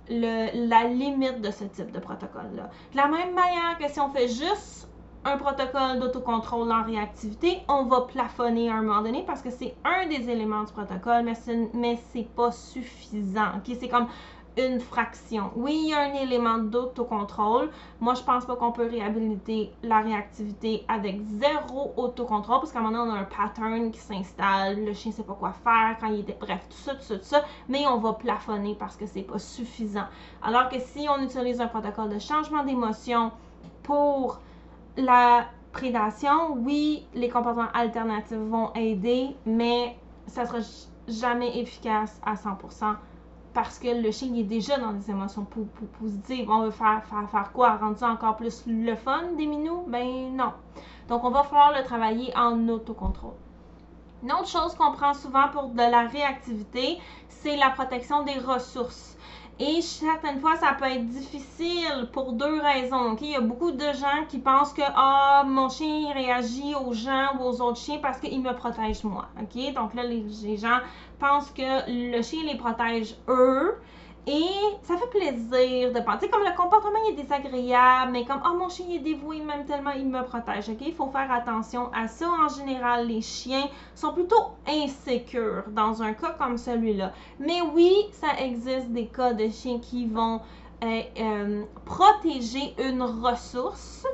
le, 0.09 0.69
la 0.69 0.89
limite 0.89 1.41
de 1.41 1.51
ce 1.53 1.65
type 1.65 1.93
de 1.93 2.01
protocole-là. 2.01 2.71
De 2.93 2.97
la 2.97 3.07
même 3.07 3.35
manière 3.35 3.79
que 3.79 3.89
si 3.89 4.01
on 4.01 4.11
fait 4.11 4.29
juste 4.29 4.89
un 5.25 5.37
protocole 5.37 6.01
d'autocontrôle 6.01 6.73
en 6.73 6.83
réactivité, 6.83 7.59
on 7.69 7.85
va 7.85 8.03
plafonner 8.03 8.71
à 8.71 8.77
un 8.77 8.83
moment 8.83 9.03
donné 9.03 9.23
parce 9.27 9.43
que 9.43 9.51
c'est 9.51 9.75
un 9.85 10.07
des 10.07 10.31
éléments 10.31 10.65
du 10.65 10.73
protocole, 10.73 11.25
mais 11.25 11.35
ce 11.35 11.51
mais 11.77 11.99
pas 12.35 12.51
suffisant. 12.51 13.59
Okay? 13.59 13.77
C'est 13.79 13.89
comme 13.89 14.07
une 14.69 14.81
fraction. 14.81 15.51
Oui, 15.57 15.79
il 15.85 15.91
y 15.91 15.95
a 15.95 16.01
un 16.01 16.15
élément 16.15 16.59
d'autocontrôle. 16.59 17.71
Moi, 18.01 18.15
je 18.15 18.23
pense 18.23 18.45
pas 18.45 18.57
qu'on 18.57 18.73
peut 18.73 18.89
réhabiliter 18.89 19.73
la 19.83 20.01
réactivité 20.01 20.85
avec 20.89 21.21
zéro 21.39 21.93
autocontrôle 21.97 22.61
parce 22.61 22.73
qu'à 22.73 22.81
un 22.81 22.83
moment 22.83 23.05
donné, 23.05 23.13
on 23.13 23.15
a 23.15 23.21
un 23.21 23.25
pattern 23.25 23.91
qui 23.91 24.01
s'installe, 24.01 24.85
le 24.85 24.93
chien 24.93 25.13
sait 25.13 25.23
pas 25.23 25.35
quoi 25.35 25.53
faire 25.53 25.97
quand 26.01 26.09
il 26.09 26.21
était 26.21 26.37
bref, 26.39 26.67
tout 26.69 26.77
ça, 26.77 26.95
tout 26.95 27.03
ça, 27.03 27.19
tout 27.19 27.25
ça, 27.25 27.45
mais 27.69 27.87
on 27.87 27.99
va 27.99 28.15
plafonner 28.15 28.75
parce 28.79 28.97
que 28.97 29.07
c'est 29.07 29.23
pas 29.23 29.39
suffisant. 29.39 30.07
Alors 30.43 30.69
que 30.69 30.79
si 30.79 31.07
on 31.09 31.23
utilise 31.23 31.61
un 31.61 31.69
protocole 31.69 32.11
de 32.11 32.19
changement 32.19 32.65
d'émotion 32.65 33.33
pour 33.83 34.41
la 34.97 35.47
prédation, 35.73 36.55
oui, 36.59 37.07
les 37.15 37.29
comportements 37.29 37.71
alternatifs 37.75 38.37
vont 38.37 38.73
aider, 38.75 39.37
mais 39.47 39.97
ça 40.27 40.47
sera 40.47 40.59
jamais 41.09 41.59
efficace 41.59 42.21
à 42.25 42.35
100% 42.35 42.97
parce 43.53 43.79
que 43.79 43.89
le 43.89 44.11
chien 44.11 44.35
est 44.35 44.45
déjà 44.45 44.79
dans 44.79 44.93
des 44.93 45.11
émotions 45.11 45.47
positives. 45.99 46.49
On 46.51 46.63
veut 46.63 46.71
faire, 46.71 47.03
faire, 47.05 47.29
faire 47.31 47.53
quoi? 47.53 47.77
Rendre 47.77 47.99
ça 47.99 48.09
encore 48.09 48.37
plus 48.37 48.65
le 48.67 48.95
fun 48.95 49.33
des 49.37 49.47
minous? 49.47 49.85
Ben 49.89 50.35
non. 50.35 50.53
Donc, 51.09 51.25
on 51.25 51.31
va 51.31 51.43
falloir 51.43 51.73
le 51.77 51.83
travailler 51.85 52.33
en 52.37 52.69
autocontrôle. 52.69 53.35
Une 54.23 54.33
autre 54.33 54.49
chose 54.49 54.75
qu'on 54.75 54.93
prend 54.93 55.15
souvent 55.15 55.49
pour 55.49 55.69
de 55.69 55.79
la 55.79 56.07
réactivité, 56.07 56.99
c'est 57.29 57.57
la 57.57 57.71
protection 57.71 58.23
des 58.23 58.39
ressources. 58.39 59.17
Et 59.63 59.83
certaines 59.83 60.41
fois, 60.41 60.57
ça 60.57 60.73
peut 60.73 60.87
être 60.87 61.07
difficile 61.07 62.09
pour 62.13 62.33
deux 62.33 62.63
raisons. 62.63 63.15
Il 63.21 63.33
y 63.33 63.37
a 63.37 63.43
beaucoup 63.43 63.73
de 63.73 63.93
gens 63.93 64.25
qui 64.27 64.39
pensent 64.39 64.73
que 64.73 64.81
ah, 64.83 65.45
mon 65.47 65.69
chien 65.69 66.15
réagit 66.15 66.75
aux 66.75 66.95
gens 66.95 67.37
ou 67.39 67.43
aux 67.43 67.61
autres 67.61 67.77
chiens 67.77 67.99
parce 68.01 68.19
qu'il 68.19 68.41
me 68.41 68.55
protège 68.55 69.05
moi. 69.05 69.29
Donc 69.75 69.93
là, 69.93 70.03
les, 70.03 70.57
gens 70.57 70.79
pensent 71.19 71.51
que 71.51 71.63
le 71.87 72.23
chien 72.23 72.43
les 72.45 72.57
protège 72.57 73.15
eux. 73.29 73.75
Et 74.27 74.51
ça 74.83 74.97
fait 74.97 75.09
plaisir 75.09 75.93
de 75.93 76.01
penser. 76.01 76.29
comme 76.29 76.43
le 76.43 76.55
comportement 76.55 76.99
est 77.09 77.15
désagréable, 77.15 78.13
mais 78.13 78.25
comme, 78.25 78.43
oh 78.45 78.55
mon 78.55 78.69
chien 78.69 78.87
est 78.91 78.99
dévoué, 78.99 79.41
même 79.41 79.65
tellement 79.65 79.93
il 79.93 80.07
me 80.07 80.23
protège. 80.23 80.69
OK? 80.69 80.79
Il 80.81 80.95
faut 80.95 81.11
faire 81.11 81.31
attention 81.33 81.91
à 81.93 82.07
ça. 82.07 82.29
En 82.29 82.49
général, 82.49 83.09
les 83.09 83.23
chiens 83.23 83.67
sont 83.95 84.13
plutôt 84.13 84.53
insécures 84.69 85.65
dans 85.69 86.03
un 86.03 86.13
cas 86.13 86.35
comme 86.39 86.59
celui-là. 86.59 87.13
Mais 87.39 87.61
oui, 87.75 87.95
ça 88.13 88.39
existe 88.39 88.89
des 88.89 89.07
cas 89.07 89.33
de 89.33 89.49
chiens 89.49 89.79
qui 89.79 90.07
vont 90.07 90.41
euh, 90.83 91.03
euh, 91.19 91.65
protéger 91.87 92.75
une 92.79 93.03
ressource. 93.03 94.07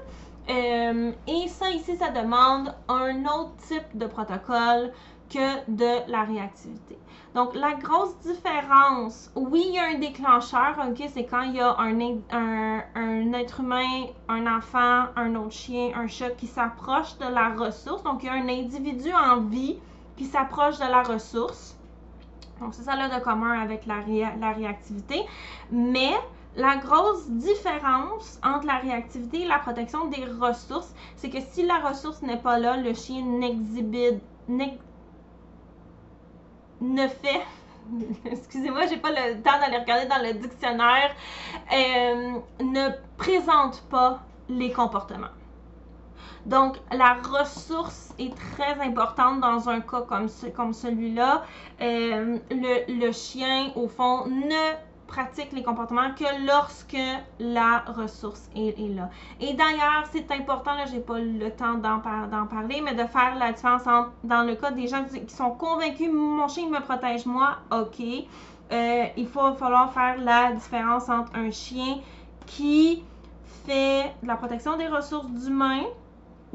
Euh, 0.48 1.12
et 1.26 1.48
ça, 1.48 1.70
ici, 1.70 1.96
ça 1.96 2.10
demande 2.10 2.72
un 2.88 3.25
autre 3.25 3.56
type 3.68 3.98
de 3.98 4.06
protocole 4.06 4.92
que 5.28 5.70
de 5.70 6.10
la 6.10 6.22
réactivité. 6.22 6.96
Donc, 7.37 7.55
la 7.55 7.75
grosse 7.75 8.16
différence, 8.21 9.31
oui, 9.35 9.62
il 9.69 9.75
y 9.75 9.78
a 9.78 9.88
un 9.88 9.99
déclencheur, 9.99 10.75
ok, 10.88 11.07
c'est 11.12 11.26
quand 11.26 11.43
il 11.43 11.57
y 11.57 11.61
a 11.61 11.76
un, 11.78 13.33
être 13.35 13.61
humain, 13.61 14.07
un 14.26 14.47
enfant, 14.47 15.09
un 15.16 15.35
autre 15.35 15.52
chien, 15.52 15.90
un 15.95 16.07
chat 16.07 16.31
qui 16.31 16.47
s'approche 16.47 17.19
de 17.19 17.26
la 17.26 17.50
ressource. 17.50 18.02
Donc, 18.05 18.23
il 18.23 18.26
y 18.26 18.28
a 18.31 18.33
un 18.33 18.49
individu 18.49 19.12
en 19.12 19.43
vie 19.43 19.78
qui 20.16 20.25
s'approche 20.25 20.78
de 20.78 20.90
la 20.90 21.02
ressource. 21.02 21.76
Donc, 22.59 22.73
c'est 22.73 22.85
ça 22.85 22.97
là 22.97 23.14
de 23.14 23.23
commun 23.23 23.61
avec 23.61 23.85
la, 23.85 23.97
la 24.40 24.52
réactivité. 24.52 25.21
Mais 25.71 26.14
la 26.57 26.78
grosse 26.78 27.28
différence 27.28 28.40
entre 28.43 28.64
la 28.64 28.78
réactivité 28.78 29.43
et 29.43 29.47
la 29.47 29.59
protection 29.59 30.07
des 30.07 30.25
ressources, 30.25 30.95
c'est 31.16 31.28
que 31.28 31.43
si 31.50 31.66
la 31.66 31.81
ressource 31.81 32.23
n'est 32.23 32.40
pas 32.40 32.59
là, 32.59 32.78
le 32.78 32.95
chien 32.95 33.21
n'exhibite 33.21 34.23
ne 36.80 37.09
fait 37.09 37.42
excusez-moi, 38.25 38.87
j'ai 38.87 38.97
pas 38.97 39.11
le 39.11 39.42
temps 39.42 39.59
d'aller 39.61 39.78
regarder 39.78 40.06
dans 40.06 40.23
le 40.23 40.35
dictionnaire, 40.35 41.14
euh, 41.73 42.38
ne 42.61 42.88
présente 43.16 43.83
pas 43.88 44.21
les 44.49 44.73
comportements. 44.73 45.35
Donc, 46.47 46.76
la 46.92 47.14
ressource 47.14 48.14
est 48.18 48.33
très 48.37 48.80
importante 48.80 49.40
dans 49.40 49.68
un 49.68 49.80
cas 49.80 50.02
comme, 50.02 50.28
comme 50.54 50.73
celui-là. 50.73 51.45
Euh, 51.80 52.38
le, 52.50 53.00
le, 53.00 53.12
chien, 53.12 53.73
au 53.75 53.88
fond, 53.88 54.26
ne 54.26 54.75
pratique 55.06 55.52
les 55.52 55.62
comportements 55.62 56.12
que 56.14 56.46
lorsque 56.46 56.98
la 57.38 57.84
ressource 57.86 58.48
est, 58.54 58.76
là. 58.94 59.08
Et 59.40 59.54
d'ailleurs, 59.54 60.04
c'est 60.12 60.30
important, 60.32 60.75
là, 60.75 60.84
j'ai 60.86 61.00
pas 61.00 61.18
le 61.18 61.50
temps 61.50 61.75
d'en 61.75 62.00
parler, 62.46 62.80
mais 62.82 62.94
de 62.94 63.06
faire 63.06 63.36
la 63.38 63.52
différence 63.52 63.86
entre, 63.86 64.12
dans 64.25 64.42
le 64.42 64.54
cas 64.54 64.70
des 64.70 64.86
gens 64.86 65.04
qui 65.04 65.34
sont 65.34 65.50
convaincus, 65.50 66.10
mon 66.12 66.48
chien 66.48 66.68
me 66.68 66.80
protège 66.80 67.26
moi, 67.26 67.58
ok. 67.70 68.04
Euh, 68.72 69.04
il 69.16 69.28
va 69.28 69.52
falloir 69.54 69.92
faire 69.92 70.18
la 70.18 70.52
différence 70.52 71.08
entre 71.08 71.36
un 71.36 71.50
chien 71.50 71.98
qui 72.46 73.04
fait 73.64 74.12
la 74.22 74.36
protection 74.36 74.76
des 74.76 74.88
ressources 74.88 75.30
d'humains, 75.30 75.84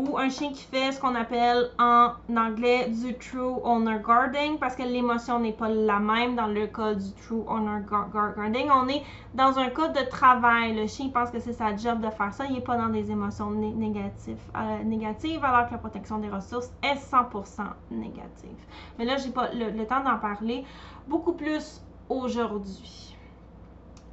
ou 0.01 0.17
un 0.17 0.29
chien 0.29 0.51
qui 0.51 0.63
fait 0.63 0.91
ce 0.91 0.99
qu'on 0.99 1.13
appelle 1.15 1.69
en 1.77 2.13
anglais 2.35 2.89
du 2.89 3.13
true 3.17 3.59
owner 3.63 3.99
guarding 4.01 4.57
parce 4.57 4.75
que 4.75 4.83
l'émotion 4.83 5.39
n'est 5.39 5.53
pas 5.53 5.69
la 5.69 5.99
même 5.99 6.35
dans 6.35 6.47
le 6.47 6.67
cas 6.67 6.95
du 6.95 7.11
true 7.13 7.43
owner 7.47 7.81
guarding. 7.85 8.69
On 8.73 8.87
est 8.87 9.03
dans 9.35 9.59
un 9.59 9.69
cas 9.69 9.89
de 9.89 10.09
travail. 10.09 10.75
Le 10.75 10.87
chien 10.87 11.09
pense 11.09 11.29
que 11.29 11.39
c'est 11.39 11.53
sa 11.53 11.75
job 11.75 12.01
de 12.01 12.09
faire 12.09 12.33
ça. 12.33 12.45
Il 12.45 12.53
n'est 12.53 12.61
pas 12.61 12.77
dans 12.77 12.89
des 12.89 13.11
émotions 13.11 13.51
négatives, 13.51 14.41
euh, 14.55 14.83
négatives 14.83 15.43
alors 15.43 15.67
que 15.67 15.73
la 15.73 15.77
protection 15.77 16.17
des 16.17 16.29
ressources 16.29 16.71
est 16.81 16.95
100% 16.95 17.61
négative. 17.91 18.57
Mais 18.97 19.05
là, 19.05 19.17
j'ai 19.17 19.29
pas 19.31 19.51
le, 19.53 19.85
temps 19.85 20.03
d'en 20.03 20.17
parler 20.17 20.63
beaucoup 21.07 21.33
plus 21.33 21.81
aujourd'hui. 22.09 23.15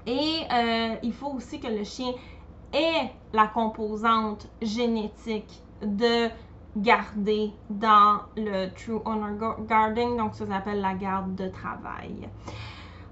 Et 0.06 0.40
euh, 0.52 0.96
il 1.02 1.12
faut 1.12 1.28
aussi 1.28 1.60
que 1.60 1.68
le 1.68 1.84
chien 1.84 2.12
ait 2.72 3.10
la 3.32 3.46
composante 3.46 4.48
génétique 4.60 5.62
de 5.82 6.28
garder 6.76 7.52
dans 7.70 8.20
le 8.36 8.68
True 8.74 9.00
Honor 9.04 9.56
Guarding, 9.60 10.16
donc 10.16 10.34
ça 10.34 10.46
s'appelle 10.46 10.80
la 10.80 10.94
garde 10.94 11.34
de 11.34 11.48
travail. 11.48 12.28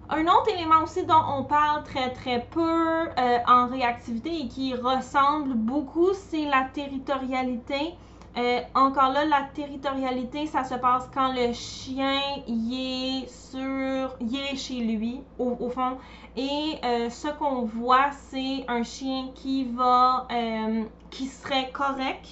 Un 0.08 0.22
autre 0.22 0.48
élément 0.54 0.84
aussi 0.84 1.04
dont 1.04 1.14
on 1.36 1.42
parle 1.42 1.82
très 1.82 2.12
très 2.12 2.46
peu 2.52 2.60
euh, 2.60 3.38
en 3.48 3.66
réactivité 3.66 4.42
et 4.42 4.46
qui 4.46 4.72
ressemble 4.74 5.54
beaucoup, 5.54 6.12
c'est 6.12 6.44
la 6.44 6.68
territorialité. 6.72 7.94
Euh, 8.36 8.60
encore 8.74 9.12
là, 9.12 9.24
la 9.24 9.48
territorialité, 9.54 10.46
ça 10.46 10.62
se 10.62 10.74
passe 10.74 11.08
quand 11.12 11.32
le 11.32 11.52
chien 11.52 12.20
y 12.46 13.24
est 13.24 13.28
sur, 13.28 14.16
y 14.20 14.36
est 14.36 14.56
chez 14.56 14.80
lui, 14.80 15.22
au, 15.38 15.70
fond. 15.70 15.96
Et 16.36 16.74
euh, 16.84 17.10
ce 17.10 17.28
qu'on 17.28 17.62
voit, 17.62 18.10
c'est 18.12 18.64
un 18.68 18.84
chien 18.84 19.30
qui 19.34 19.64
va, 19.64 20.28
qui 21.10 21.26
serait 21.26 21.70
correct 21.72 22.28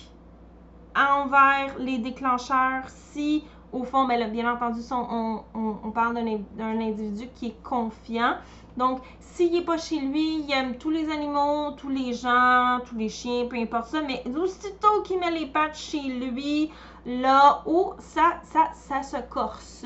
envers 0.96 1.78
les 1.78 1.98
déclencheurs 1.98 2.84
si, 2.88 3.44
au 3.72 3.84
fond, 3.84 4.06
ben, 4.06 4.30
bien 4.30 4.52
entendu, 4.52 4.80
on, 4.90 5.90
parle 5.92 6.14
d'un 6.14 6.80
individu 6.80 7.28
qui 7.34 7.46
est 7.46 7.62
confiant. 7.62 8.36
Donc, 8.76 9.00
s'il 9.20 9.52
n'est 9.52 9.62
pas 9.62 9.78
chez 9.78 10.00
lui, 10.00 10.40
il 10.40 10.52
aime 10.52 10.76
tous 10.76 10.90
les 10.90 11.10
animaux, 11.10 11.72
tous 11.76 11.88
les 11.88 12.12
gens, 12.12 12.80
tous 12.88 12.96
les 12.96 13.08
chiens, 13.08 13.46
peu 13.48 13.56
importe 13.56 13.86
ça, 13.86 14.02
mais 14.02 14.22
aussitôt 14.36 15.02
qu'il 15.04 15.18
met 15.18 15.30
les 15.30 15.46
pattes 15.46 15.76
chez 15.76 16.00
lui, 16.00 16.70
là 17.06 17.62
où 17.66 17.92
ça, 17.98 18.40
ça, 18.44 18.70
ça 18.72 19.02
se 19.02 19.16
corse. 19.28 19.84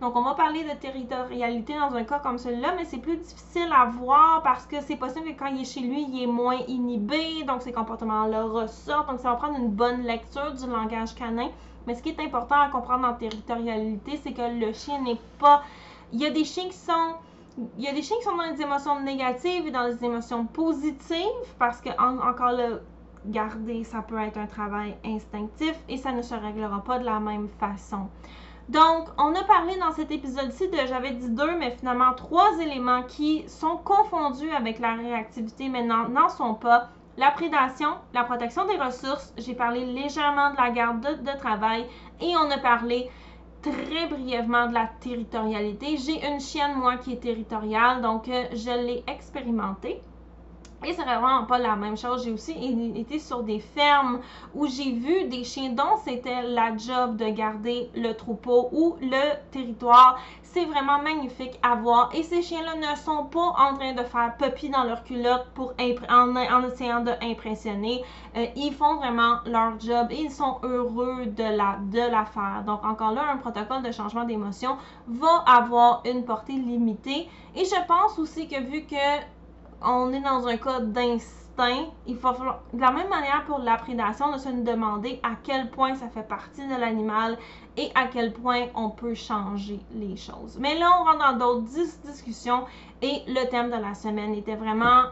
Donc, 0.00 0.14
on 0.14 0.22
va 0.22 0.34
parler 0.34 0.62
de 0.64 0.78
territorialité 0.78 1.74
dans 1.74 1.94
un 1.94 2.04
cas 2.04 2.20
comme 2.20 2.38
celui-là, 2.38 2.74
mais 2.76 2.84
c'est 2.84 2.98
plus 2.98 3.16
difficile 3.16 3.68
à 3.74 3.86
voir 3.86 4.42
parce 4.42 4.66
que 4.66 4.80
c'est 4.80 4.96
possible 4.96 5.34
que 5.34 5.38
quand 5.38 5.46
il 5.46 5.62
est 5.62 5.64
chez 5.64 5.80
lui, 5.80 6.06
il 6.08 6.22
est 6.22 6.26
moins 6.26 6.58
inhibé, 6.68 7.42
donc 7.44 7.62
ces 7.62 7.72
comportements-là 7.72 8.44
ressortent. 8.44 9.08
Donc, 9.08 9.20
ça 9.20 9.30
va 9.30 9.36
prendre 9.36 9.58
une 9.58 9.70
bonne 9.70 10.02
lecture 10.02 10.52
du 10.52 10.66
langage 10.66 11.14
canin. 11.14 11.48
Mais 11.86 11.94
ce 11.94 12.02
qui 12.02 12.10
est 12.10 12.20
important 12.20 12.60
à 12.60 12.68
comprendre 12.68 13.08
en 13.08 13.14
territorialité, 13.14 14.20
c'est 14.22 14.32
que 14.32 14.42
le 14.42 14.72
chien 14.72 15.00
n'est 15.00 15.20
pas. 15.38 15.62
Il 16.12 16.20
y 16.20 16.26
a 16.26 16.30
des 16.30 16.44
chiens 16.44 16.68
qui 16.68 16.76
sont. 16.76 17.14
Il 17.78 17.84
y 17.84 17.88
a 17.88 17.92
des 17.92 18.02
chiens 18.02 18.16
qui 18.18 18.24
sont 18.24 18.36
dans 18.36 18.52
des 18.54 18.62
émotions 18.62 19.00
négatives 19.00 19.66
et 19.66 19.70
dans 19.70 19.88
des 19.88 20.04
émotions 20.04 20.46
positives 20.46 21.26
parce 21.58 21.80
que, 21.80 21.90
encore 21.98 22.52
là, 22.52 22.78
garder, 23.26 23.84
ça 23.84 24.02
peut 24.02 24.18
être 24.18 24.38
un 24.38 24.46
travail 24.46 24.96
instinctif 25.04 25.74
et 25.88 25.96
ça 25.96 26.12
ne 26.12 26.22
se 26.22 26.34
réglera 26.34 26.82
pas 26.84 26.98
de 26.98 27.04
la 27.04 27.20
même 27.20 27.48
façon. 27.48 28.08
Donc, 28.68 29.08
on 29.18 29.34
a 29.34 29.42
parlé 29.42 29.76
dans 29.78 29.90
cet 29.90 30.12
épisode-ci 30.12 30.68
de, 30.68 30.76
j'avais 30.86 31.10
dit 31.10 31.30
deux, 31.30 31.58
mais 31.58 31.72
finalement 31.72 32.12
trois 32.14 32.56
éléments 32.60 33.02
qui 33.02 33.44
sont 33.48 33.76
confondus 33.78 34.50
avec 34.52 34.78
la 34.78 34.94
réactivité, 34.94 35.68
mais 35.68 35.82
n'en 35.82 36.28
sont 36.28 36.54
pas. 36.54 36.90
La 37.16 37.32
prédation, 37.32 37.88
la 38.14 38.22
protection 38.22 38.66
des 38.66 38.76
ressources, 38.76 39.34
j'ai 39.36 39.54
parlé 39.54 39.84
légèrement 39.84 40.52
de 40.52 40.56
la 40.56 40.70
garde 40.70 41.00
de, 41.00 41.38
travail 41.38 41.84
et 42.20 42.36
on 42.36 42.48
a 42.50 42.58
parlé 42.58 43.10
très 43.60 44.06
brièvement 44.06 44.68
de 44.68 44.74
la 44.74 44.88
territorialité. 45.00 45.96
J'ai 45.96 46.24
une 46.24 46.40
chienne, 46.40 46.76
moi, 46.76 46.96
qui 46.96 47.14
est 47.14 47.20
territoriale, 47.20 48.00
donc 48.00 48.28
euh, 48.28 48.44
je 48.52 48.86
l'ai 48.86 49.02
expérimentée. 49.08 50.00
Et 50.82 50.94
c'est 50.94 51.02
vraiment 51.02 51.44
pas 51.44 51.58
la 51.58 51.76
même 51.76 51.98
chose. 51.98 52.24
J'ai 52.24 52.32
aussi 52.32 52.54
été 52.96 53.18
sur 53.18 53.42
des 53.42 53.58
fermes 53.58 54.20
où 54.54 54.66
j'ai 54.66 54.92
vu 54.92 55.24
des 55.24 55.44
chiens 55.44 55.70
dont 55.70 55.98
c'était 56.02 56.42
la 56.42 56.74
job 56.74 57.16
de 57.16 57.26
garder 57.28 57.90
le 57.94 58.12
troupeau 58.12 58.70
ou 58.72 58.96
le 59.02 59.36
territoire. 59.50 60.18
C'est 60.42 60.64
vraiment 60.64 60.98
magnifique 60.98 61.60
à 61.62 61.74
voir. 61.74 62.10
Et 62.14 62.22
ces 62.22 62.40
chiens-là 62.40 62.76
ne 62.76 62.96
sont 62.96 63.24
pas 63.26 63.52
en 63.58 63.76
train 63.76 63.92
de 63.92 64.02
faire 64.02 64.34
puppy 64.38 64.70
dans 64.70 64.84
leur 64.84 65.04
culotte 65.04 65.46
pour 65.54 65.74
en, 66.08 66.64
essayant 66.64 67.00
d'impressionner. 67.00 68.02
Euh, 68.36 68.46
ils 68.56 68.72
font 68.72 68.96
vraiment 68.96 69.36
leur 69.44 69.78
job 69.78 70.06
et 70.10 70.22
ils 70.22 70.30
sont 70.30 70.60
heureux 70.62 71.26
de 71.26 71.44
la, 71.44 71.78
de 71.92 72.10
la 72.10 72.24
faire. 72.24 72.64
Donc 72.66 72.82
encore 72.84 73.12
là, 73.12 73.26
un 73.30 73.36
protocole 73.36 73.82
de 73.82 73.92
changement 73.92 74.24
d'émotion 74.24 74.78
va 75.06 75.44
avoir 75.46 76.02
une 76.06 76.24
portée 76.24 76.54
limitée. 76.54 77.28
Et 77.54 77.64
je 77.64 77.86
pense 77.86 78.18
aussi 78.18 78.48
que 78.48 78.60
vu 78.60 78.82
que 78.86 78.96
on 79.82 80.12
est 80.12 80.20
dans 80.20 80.46
un 80.46 80.56
cas 80.56 80.80
d'instinct, 80.80 81.86
il 82.06 82.16
faut 82.16 82.32
de 82.72 82.80
la 82.80 82.90
même 82.90 83.08
manière 83.08 83.44
pour 83.46 83.58
la 83.58 83.76
prédation, 83.76 84.32
de 84.32 84.38
se 84.38 84.48
demander 84.48 85.20
à 85.22 85.32
quel 85.42 85.70
point 85.70 85.94
ça 85.94 86.08
fait 86.08 86.26
partie 86.26 86.66
de 86.66 86.74
l'animal 86.74 87.36
et 87.76 87.90
à 87.94 88.06
quel 88.06 88.32
point 88.32 88.66
on 88.74 88.90
peut 88.90 89.14
changer 89.14 89.80
les 89.92 90.16
choses. 90.16 90.58
Mais 90.58 90.78
là, 90.78 90.90
on 91.00 91.04
rentre 91.04 91.18
dans 91.18 91.38
d'autres 91.38 91.66
discussions 92.04 92.64
et 93.02 93.22
le 93.26 93.48
thème 93.48 93.70
de 93.70 93.76
la 93.76 93.94
semaine 93.94 94.34
était 94.34 94.56
vraiment 94.56 95.04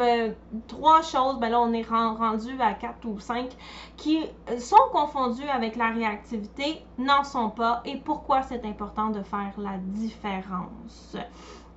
euh, 0.00 0.32
trois 0.68 1.02
choses. 1.02 1.38
Ben 1.38 1.50
là, 1.50 1.60
on 1.60 1.72
est 1.72 1.86
rendu 1.86 2.60
à 2.60 2.74
quatre 2.74 3.06
ou 3.06 3.18
cinq 3.20 3.50
qui 3.96 4.24
sont 4.58 4.76
confondues 4.92 5.48
avec 5.48 5.76
la 5.76 5.90
réactivité, 5.90 6.82
n'en 6.98 7.24
sont 7.24 7.50
pas 7.50 7.82
et 7.84 7.96
pourquoi 7.96 8.42
c'est 8.42 8.64
important 8.64 9.10
de 9.10 9.22
faire 9.22 9.52
la 9.58 9.78
différence. 9.78 11.16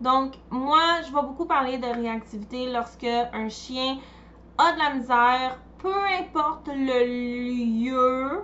Donc, 0.02 0.34
moi, 0.50 1.02
je 1.06 1.14
vais 1.14 1.22
beaucoup 1.22 1.46
parler 1.46 1.78
de 1.78 1.88
réactivité 1.88 2.72
lorsque 2.72 3.04
un 3.06 3.50
chien 3.50 3.98
a 4.58 4.74
de 4.74 4.80
la 4.80 4.94
misère, 4.96 5.58
peu 5.80 5.94
importe 6.20 6.68
le 6.68 7.84
lieu, 7.84 8.44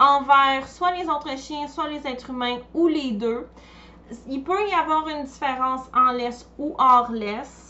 envers 0.00 0.66
soit 0.68 0.92
les 0.92 1.08
autres 1.08 1.36
chiens, 1.38 1.68
soit 1.68 1.88
les 1.88 2.06
êtres 2.06 2.30
humains 2.30 2.58
ou 2.74 2.88
les 2.88 3.12
deux. 3.12 3.46
Il 4.28 4.42
peut 4.42 4.68
y 4.68 4.72
avoir 4.72 5.08
une 5.08 5.24
différence 5.24 5.82
en 5.94 6.12
laisse 6.12 6.48
ou 6.58 6.74
hors 6.78 7.10
laisse. 7.12 7.67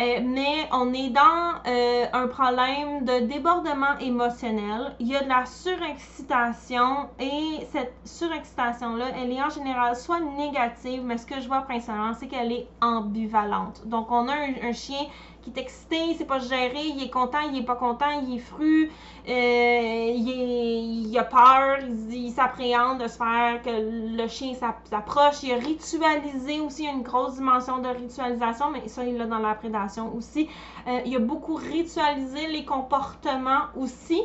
Euh, 0.00 0.20
mais 0.24 0.66
on 0.72 0.94
est 0.94 1.10
dans 1.10 1.60
euh, 1.66 2.06
un 2.14 2.26
problème 2.28 3.04
de 3.04 3.26
débordement 3.26 3.98
émotionnel. 3.98 4.94
Il 4.98 5.08
y 5.08 5.16
a 5.16 5.22
de 5.22 5.28
la 5.28 5.44
surexcitation 5.44 7.08
et 7.18 7.66
cette 7.70 7.92
surexcitation-là, 8.06 9.10
elle 9.20 9.30
est 9.30 9.42
en 9.42 9.50
général 9.50 9.94
soit 9.94 10.20
négative, 10.20 11.02
mais 11.04 11.18
ce 11.18 11.26
que 11.26 11.38
je 11.40 11.48
vois 11.48 11.62
principalement, 11.62 12.14
c'est 12.14 12.28
qu'elle 12.28 12.50
est 12.50 12.66
ambivalente. 12.80 13.86
Donc, 13.86 14.10
on 14.10 14.26
a 14.28 14.36
un 14.62 14.72
chien 14.72 15.04
qui 15.42 15.50
est 15.50 15.58
excité, 15.58 15.96
il 16.08 16.16
sait 16.16 16.24
pas 16.24 16.38
gérer, 16.38 16.86
il 16.96 17.02
est 17.02 17.10
content, 17.10 17.40
il 17.40 17.58
est 17.58 17.64
pas 17.64 17.76
content, 17.76 18.10
il 18.22 18.36
est 18.36 18.38
fru, 18.38 18.90
euh, 19.28 20.12
il, 20.14 20.99
a 21.18 21.24
peur, 21.24 21.78
il, 22.10 22.30
s'appréhende 22.30 23.02
de 23.02 23.08
se 23.08 23.16
faire 23.16 23.62
que 23.62 24.16
le 24.16 24.28
chien 24.28 24.54
s'approche. 24.54 25.42
Il 25.42 25.52
a 25.52 25.56
ritualisé 25.56 26.60
aussi, 26.60 26.84
il 26.84 26.90
une 26.90 27.02
grosse 27.02 27.36
dimension 27.36 27.78
de 27.78 27.88
ritualisation, 27.88 28.70
mais 28.70 28.86
ça, 28.88 29.04
il 29.04 29.16
l'a 29.16 29.26
dans 29.26 29.38
la 29.38 29.54
prédation 29.54 30.14
aussi. 30.14 30.48
Euh, 30.86 31.00
il 31.06 31.16
a 31.16 31.18
beaucoup 31.18 31.54
ritualisé 31.54 32.46
les 32.48 32.64
comportements 32.64 33.64
aussi. 33.76 34.20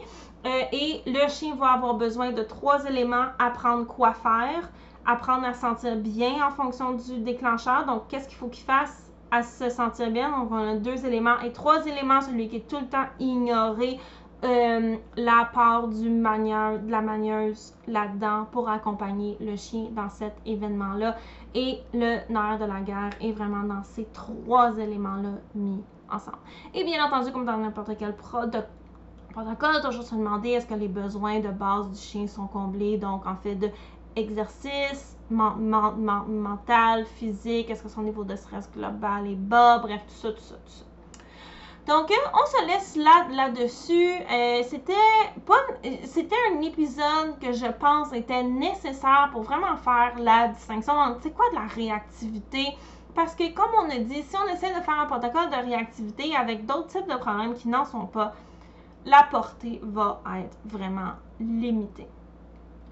Euh, 0.46 0.62
et 0.72 1.02
le 1.08 1.28
chien 1.28 1.56
va 1.56 1.72
avoir 1.74 1.96
besoin 1.96 2.32
de 2.32 2.44
trois 2.44 2.86
éléments 2.86 3.26
apprendre 3.40 3.88
quoi 3.88 4.14
faire, 4.14 4.70
apprendre 5.06 5.46
à 5.46 5.54
se 5.54 5.62
sentir 5.62 5.96
bien 5.96 6.46
en 6.46 6.52
fonction 6.52 6.94
du 6.94 7.20
déclencheur. 7.20 7.86
Donc, 7.86 8.08
qu'est-ce 8.10 8.28
qu'il 8.28 8.38
faut 8.38 8.50
qu'il 8.50 8.64
fasse 8.64 9.10
à 9.32 9.42
se 9.42 9.70
sentir 9.70 10.12
bien? 10.12 10.30
Donc, 10.30 10.52
on 10.52 10.74
a 10.74 10.76
deux 10.76 11.04
éléments. 11.06 11.40
Et 11.40 11.52
trois 11.52 11.86
éléments, 11.88 12.22
celui 12.22 12.48
qui 12.48 12.58
est 12.58 12.68
tout 12.68 12.80
le 12.80 12.88
temps 12.88 13.06
ignoré, 13.20 14.00
euh, 14.46 14.98
la 15.18 15.50
part 15.54 15.88
du 15.88 16.10
manieur, 16.10 16.80
de 16.80 16.92
la 16.92 17.02
manieuse 17.02 17.74
là-dedans 17.88 18.46
pour 18.52 18.70
accompagner 18.70 19.38
le 19.40 19.56
chien 19.56 19.88
dans 19.92 20.10
cet 20.10 20.36
événement-là. 20.46 21.16
Et 21.54 21.80
le 21.94 22.20
nerf 22.32 22.60
de 22.60 22.66
la 22.66 22.82
guerre 22.82 23.10
est 23.22 23.32
vraiment 23.32 23.64
dans 23.64 23.84
ces 23.84 24.06
trois 24.14 24.78
éléments-là 24.78 25.32
mis 25.56 25.84
ensemble. 26.12 26.38
Et 26.74 26.84
bien 26.84 27.04
entendu, 27.06 27.32
comme 27.32 27.46
dans 27.46 27.58
n'importe 27.58 27.98
quel 27.98 28.16
protocole, 28.16 29.82
toujours 29.84 30.04
se 30.04 30.16
demander 30.16 30.50
est-ce 30.50 30.68
que 30.68 30.76
les 30.76 30.88
besoins 30.88 31.40
de 31.40 31.50
base 31.50 31.90
du 31.90 31.98
chien 31.98 32.28
sont 32.28 32.48
comblés? 32.48 32.98
Donc, 32.98 33.26
en 33.26 33.36
fait, 33.36 33.56
de 33.56 33.70
exercice, 34.16 35.18
mental, 35.30 37.06
physique, 37.06 37.70
est-ce 37.70 37.84
que 37.84 37.90
son 37.90 38.04
niveau 38.04 38.24
de 38.24 38.36
stress 38.36 38.70
global 38.72 39.28
est 39.28 39.36
bas, 39.36 39.80
bref, 39.80 40.02
tout 40.08 40.14
ça, 40.14 40.32
tout 40.32 40.42
ça, 40.42 40.56
tout 40.56 40.72
ça. 40.72 40.86
Donc, 41.88 42.12
on 42.34 42.46
se 42.48 42.66
laisse 42.66 42.96
là, 42.96 43.28
là-dessus. 43.32 44.12
Euh, 44.32 44.64
c'était 44.64 44.94
c'était 46.06 46.36
un 46.52 46.62
épisode 46.62 47.38
que 47.40 47.52
je 47.52 47.72
pense 47.80 48.12
était 48.14 48.42
nécessaire 48.42 49.30
pour 49.32 49.44
vraiment 49.44 49.78
faire 49.78 50.14
la 50.18 50.48
distinction 50.48 50.94
entre 50.94 51.22
c'est 51.22 51.32
quoi 51.32 51.46
de 51.52 51.56
la 51.56 51.68
réactivité? 51.68 52.76
Parce 53.14 53.36
que, 53.36 53.54
comme 53.54 53.70
on 53.78 53.90
a 53.90 54.00
dit, 54.00 54.24
si 54.24 54.36
on 54.36 54.52
essaie 54.52 54.74
de 54.74 54.82
faire 54.82 55.00
un 55.00 55.06
protocole 55.06 55.50
de 55.50 55.68
réactivité 55.68 56.36
avec 56.36 56.66
d'autres 56.66 56.88
types 56.88 57.08
de 57.08 57.18
problèmes 57.18 57.54
qui 57.54 57.68
n'en 57.68 57.86
sont 57.86 58.08
pas, 58.08 58.34
la 59.06 59.24
portée 59.30 59.80
va 59.84 60.22
être 60.40 60.58
vraiment 60.66 61.12
limitée. 61.40 62.08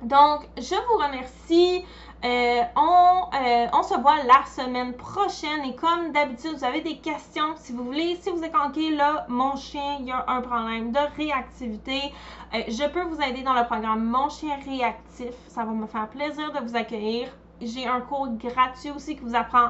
Donc, 0.02 0.48
je 0.58 0.76
vous 0.76 0.98
remercie. 0.98 1.86
Euh, 2.26 2.62
on, 2.78 3.36
euh, 3.36 3.68
on, 3.74 3.84
se 3.84 4.00
voit 4.00 4.24
la 4.24 4.46
semaine 4.46 4.94
prochaine. 4.94 5.66
Et 5.66 5.76
comme 5.76 6.14
d'habitude, 6.14 6.56
vous 6.56 6.64
avez 6.64 6.82
des 6.82 6.98
questions. 6.98 7.56
Si 7.58 7.74
vous 7.74 7.84
voulez, 7.84 8.18
si 8.22 8.30
vous 8.30 8.44
êtes 8.44 8.54
manqué 8.54 8.92
là, 8.92 9.26
mon 9.28 9.58
chien, 9.58 9.98
il 10.00 10.06
y 10.06 10.12
a 10.12 10.24
un 10.28 10.42
problème 10.42 10.94
de 10.94 11.00
réactivité. 11.18 12.14
Euh, 12.54 12.64
je 12.68 12.88
peux 12.88 13.04
vous 13.04 13.20
aider 13.22 13.44
dans 13.44 13.54
le 13.54 13.66
programme 13.66 14.06
Mon 14.06 14.30
chien 14.30 14.56
réactif. 14.66 15.34
Ça 15.48 15.66
va 15.66 15.72
me 15.72 15.86
faire 15.86 16.08
plaisir 16.08 16.54
de 16.54 16.60
vous 16.66 16.78
accueillir. 16.78 17.28
J'ai 17.62 17.88
un 17.88 18.00
cours 18.00 18.30
gratuit 18.38 18.92
aussi 18.92 19.16
qui 19.16 19.22
vous 19.22 19.36
apprend 19.36 19.70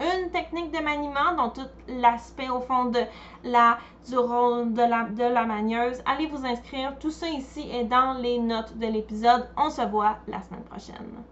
une 0.00 0.30
technique 0.30 0.72
de 0.72 0.82
maniement, 0.82 1.34
donc 1.36 1.54
tout 1.54 1.68
l'aspect 1.88 2.48
au 2.48 2.60
fond 2.60 2.86
de 2.86 3.00
la, 3.44 3.78
du 4.08 4.18
rôle 4.18 4.72
de 4.72 4.82
la, 4.82 5.04
de 5.04 5.24
la 5.24 5.44
manieuse. 5.44 6.02
Allez 6.04 6.26
vous 6.26 6.44
inscrire. 6.44 6.98
Tout 6.98 7.10
ça 7.10 7.28
ici 7.28 7.68
est 7.70 7.84
dans 7.84 8.14
les 8.14 8.38
notes 8.38 8.76
de 8.76 8.86
l'épisode. 8.86 9.48
On 9.56 9.70
se 9.70 9.82
voit 9.82 10.16
la 10.28 10.42
semaine 10.42 10.64
prochaine. 10.64 11.24